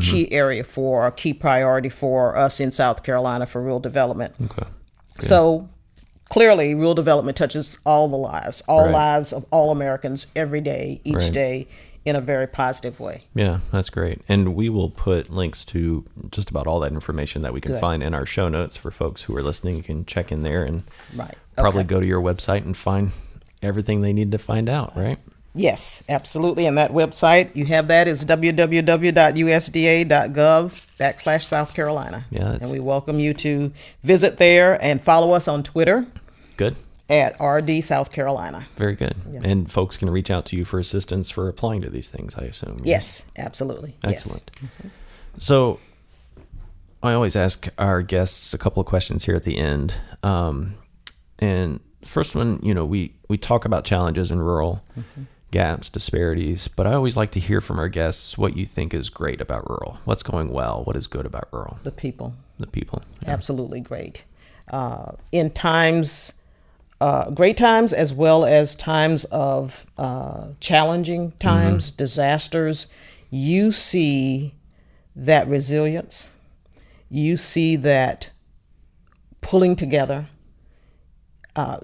[0.00, 4.34] key area for a key priority for us in South Carolina for rural development.
[4.44, 4.68] Okay.
[5.20, 5.68] So
[6.28, 8.92] clearly, rural development touches all the lives, all Right.
[8.92, 11.32] lives of all Americans every day, each Right.
[11.32, 11.68] day,
[12.04, 13.24] in a very positive way.
[13.34, 14.22] Yeah, that's great.
[14.28, 17.80] And we will put links to just about all that information that we can Good.
[17.80, 19.76] find in our show notes for folks who are listening.
[19.76, 20.82] You can check in there and
[21.14, 21.34] Right.
[21.56, 23.10] probably go to your website and find
[23.62, 25.18] everything they need to find out, right?
[25.54, 26.64] Yes, absolutely.
[26.66, 32.24] And that website, you have that is www.usda.gov backslash South Carolina.
[32.30, 33.72] Yeah, And we welcome you to
[34.02, 36.06] visit there and follow us on Twitter
[36.56, 36.76] Good.
[37.10, 38.64] At RD South Carolina.
[38.76, 39.16] Very good.
[39.42, 42.44] And folks can reach out to you for assistance for applying to these things, I
[42.44, 42.80] assume.
[42.84, 43.96] Yes, absolutely.
[44.04, 44.12] Yes.
[44.12, 44.50] Excellent.
[45.38, 45.80] So,
[47.02, 49.94] I always ask our guests a couple of questions here at the end.
[50.22, 50.74] Um,
[51.38, 54.82] and first one, you know, we we talk about challenges in rural
[55.50, 59.08] gaps, disparities, but I always like to hear from our guests what you think is
[59.08, 59.98] great about rural.
[60.04, 60.82] What's going well?
[60.84, 61.78] What is good about rural?
[61.82, 62.34] The people.
[62.58, 63.02] The people.
[63.26, 64.24] Absolutely great.
[64.70, 66.32] Uh, in times,
[67.00, 72.86] uh, great times, as well as times of uh, challenging times, disasters,
[73.30, 74.54] you see
[75.16, 76.30] that resilience.
[77.08, 78.30] You see that
[79.40, 80.28] pulling together
[81.56, 81.78] uh,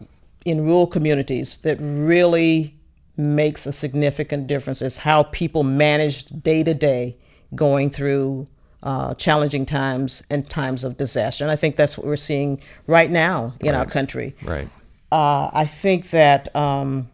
[0.44, 2.74] in rural communities that really
[3.16, 7.16] makes a significant difference is how people manage day to day
[7.54, 8.46] going through
[8.82, 11.42] uh, challenging times and times of disaster.
[11.42, 14.36] And I think that's what we're seeing right now in our country.
[14.42, 14.68] Right.
[15.12, 17.08] Uh, I think that um,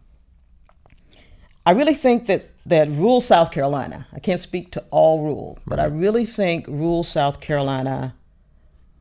[1.65, 4.07] I really think that that rural South Carolina.
[4.13, 8.15] I can't speak to all rural, but I really think rural South Carolina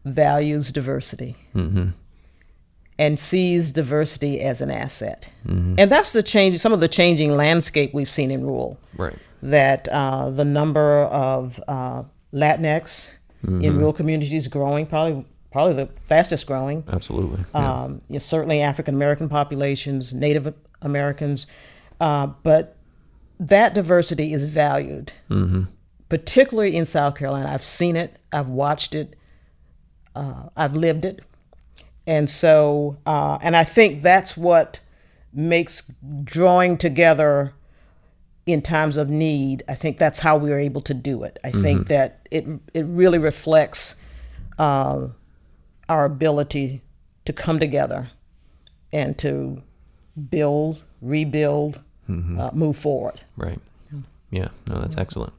[0.04, 1.36] values diversity
[2.98, 5.28] and sees diversity as an asset.
[5.46, 6.58] And that's the change.
[6.58, 9.16] Some of the changing landscape we've seen in rural Right.
[9.42, 13.10] that uh, the number of uh, Latinx
[13.46, 16.82] in rural communities growing, probably probably the fastest growing.
[16.90, 17.44] Absolutely.
[17.54, 17.82] Yeah.
[17.82, 21.46] Um, you know, certainly African American populations, Native Americans,
[22.00, 22.76] uh, but
[23.38, 25.12] that diversity is valued,
[26.08, 27.50] particularly in South Carolina.
[27.50, 29.16] I've seen it, I've watched it,
[30.14, 31.20] uh, I've lived it,
[32.06, 34.80] and so uh, and I think that's what
[35.32, 35.92] makes
[36.24, 37.52] drawing together
[38.46, 39.62] in times of need.
[39.68, 41.38] I think that's how we are able to do it.
[41.44, 43.96] I think that it it really reflects
[44.58, 45.08] uh,
[45.92, 46.80] our ability
[47.26, 48.10] to come together
[48.94, 49.62] and to
[50.30, 53.20] build, rebuild, uh, move forward.
[53.36, 53.58] Right.
[54.30, 54.48] Yeah.
[54.66, 55.34] No, that's excellent.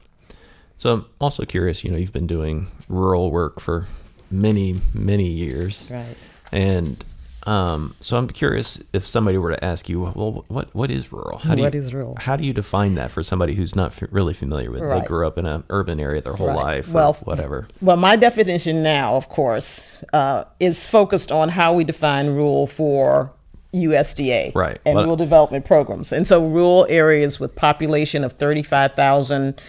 [0.76, 1.82] So I'm also curious.
[1.82, 3.88] You know, you've been doing rural work for
[4.30, 5.88] many, many years.
[5.90, 6.16] Right.
[6.52, 7.04] And
[7.46, 11.38] um, so I'm curious if somebody were to ask you, well, what what is rural?
[11.38, 12.16] How do What you, is rural?
[12.18, 14.82] How do you define that for somebody who's not f- really familiar with?
[14.82, 14.88] it?
[14.88, 16.56] They grew up in an urban area their whole Right.
[16.56, 17.66] life, or Well, whatever.
[17.82, 23.30] Well, my definition now, of course, uh, is focused on how we define rural for
[23.74, 24.78] USDA Right.
[24.86, 26.12] and Well- rural development programs.
[26.12, 29.60] And so, rural areas with population of thirty-five thousand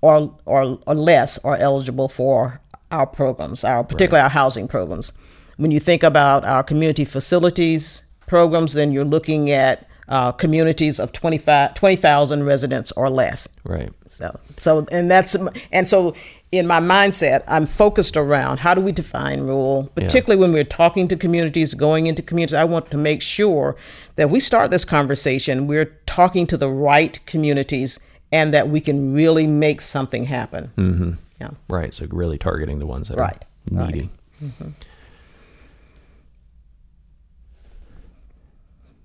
[0.00, 2.60] or, or or less are eligible for
[2.90, 5.12] our programs, our particularly our housing programs.
[5.58, 11.12] When you think about our community facilities programs, then you're looking at uh, communities of
[11.12, 13.46] 25 20,000 residents or less.
[13.64, 13.90] Right.
[14.08, 15.36] So, so, and that's,
[15.70, 16.14] and so
[16.50, 21.08] in my mindset, I'm focused around how do we define rural, particularly when we're talking
[21.08, 22.54] to communities, going into communities.
[22.54, 23.76] I want to make sure
[24.16, 27.98] that we start this conversation, we're talking to the right communities
[28.32, 30.70] and that we can really make something happen.
[30.76, 31.12] Mm-hmm.
[31.40, 31.50] Yeah.
[31.68, 31.92] Right.
[31.92, 33.94] So really targeting the ones that Right, are right.
[33.94, 34.10] needy.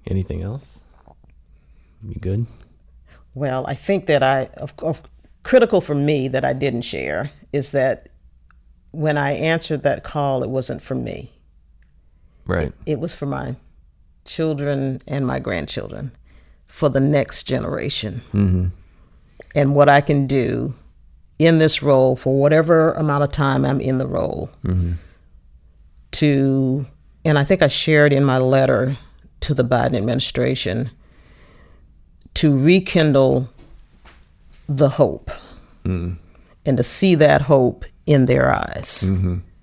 [0.08, 0.66] Anything else?
[2.06, 2.46] You good?
[3.34, 5.02] Well, I think that I, of, of
[5.44, 8.10] critical for me that I didn't share is that
[8.92, 11.34] when I answered that call, it wasn't for me.
[12.46, 12.74] Right.
[12.86, 13.56] it was for my
[14.26, 16.12] children and my grandchildren
[16.68, 18.68] for the next generation mm-hmm.
[19.56, 20.74] and what i can do
[21.40, 24.50] in this role for whatever amount of time i'm in the role
[26.12, 26.86] to
[27.24, 28.98] and i think i shared in my letter
[29.44, 30.90] to the biden administration
[32.36, 33.50] to rekindle
[34.68, 35.30] the hope
[35.86, 36.18] and
[36.78, 39.06] to see that hope in their eyes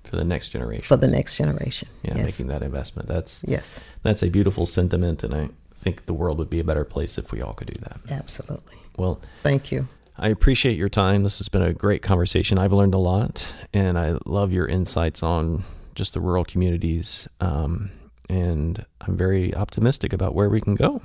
[0.04, 0.84] For the next generation.
[0.84, 3.08] for the next generation yeah, yes making that investment.
[3.08, 6.84] That's yes that's a beautiful sentiment, and I think the world would be a better
[6.84, 7.98] place if we all could do that.
[8.10, 9.88] absolutely Well, Thank you.
[10.18, 11.22] I appreciate your time.
[11.22, 12.58] This has been a great conversation.
[12.58, 15.64] I've learned a lot, and I love your insights on
[15.94, 17.26] just the rural communities.
[17.40, 17.90] Um,
[18.30, 21.02] and I'm very optimistic about where we can go,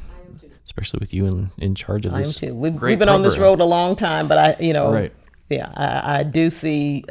[0.64, 2.42] especially with you in, in charge of this.
[2.42, 2.56] I am too.
[2.58, 5.12] We've, we've been on this road a long time, but I, you know, Right.
[5.50, 7.04] yeah, I, I do see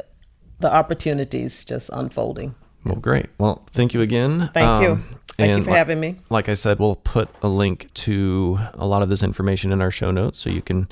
[0.61, 2.55] the opportunities just unfolding.
[2.85, 3.27] Well, great.
[3.39, 4.51] Well, thank you again.
[4.55, 4.91] Thank you.
[4.93, 5.05] Um,
[5.37, 6.17] Thank you for li- having me.
[6.31, 9.91] Like I said, we'll put a link to a lot of this information in our
[9.91, 10.89] show notes, so you can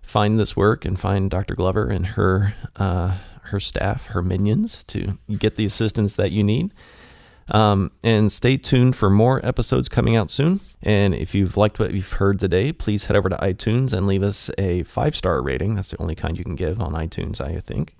[0.00, 1.56] find this work and find Dr.
[1.56, 6.72] Glover and her uh, her staff, her minions, to get the assistance that you need.
[7.50, 10.60] Um, and stay tuned for more episodes coming out soon.
[10.82, 14.22] And if you've liked what you've heard today, please head over to iTunes and leave
[14.22, 15.74] us a five star rating.
[15.74, 17.96] That's the only kind you can give on iTunes, I think.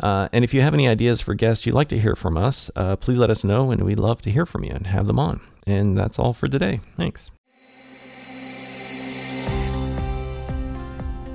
[0.00, 2.70] Uh, and if you have any ideas for guests you'd like to hear from us,
[2.76, 5.18] uh, please let us know, and we'd love to hear from you and have them
[5.20, 5.40] on.
[5.66, 6.80] And that's all for today.
[6.96, 7.30] Thanks.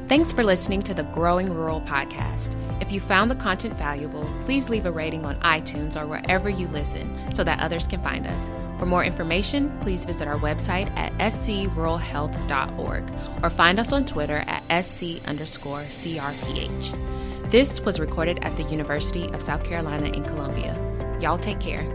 [0.10, 2.56] Thanks for listening to the Growing Rural podcast.
[2.82, 6.68] If you found the content valuable, please leave a rating on iTunes or wherever you
[6.70, 8.50] listen so that others can find us.
[8.80, 13.04] For more information, please visit our website at scruralhealth.org
[13.44, 17.52] or find us on Twitter at sc underscore crph.
[17.52, 20.76] This was recorded at the University of South Carolina in Columbia.
[21.22, 21.86] Y'all take care.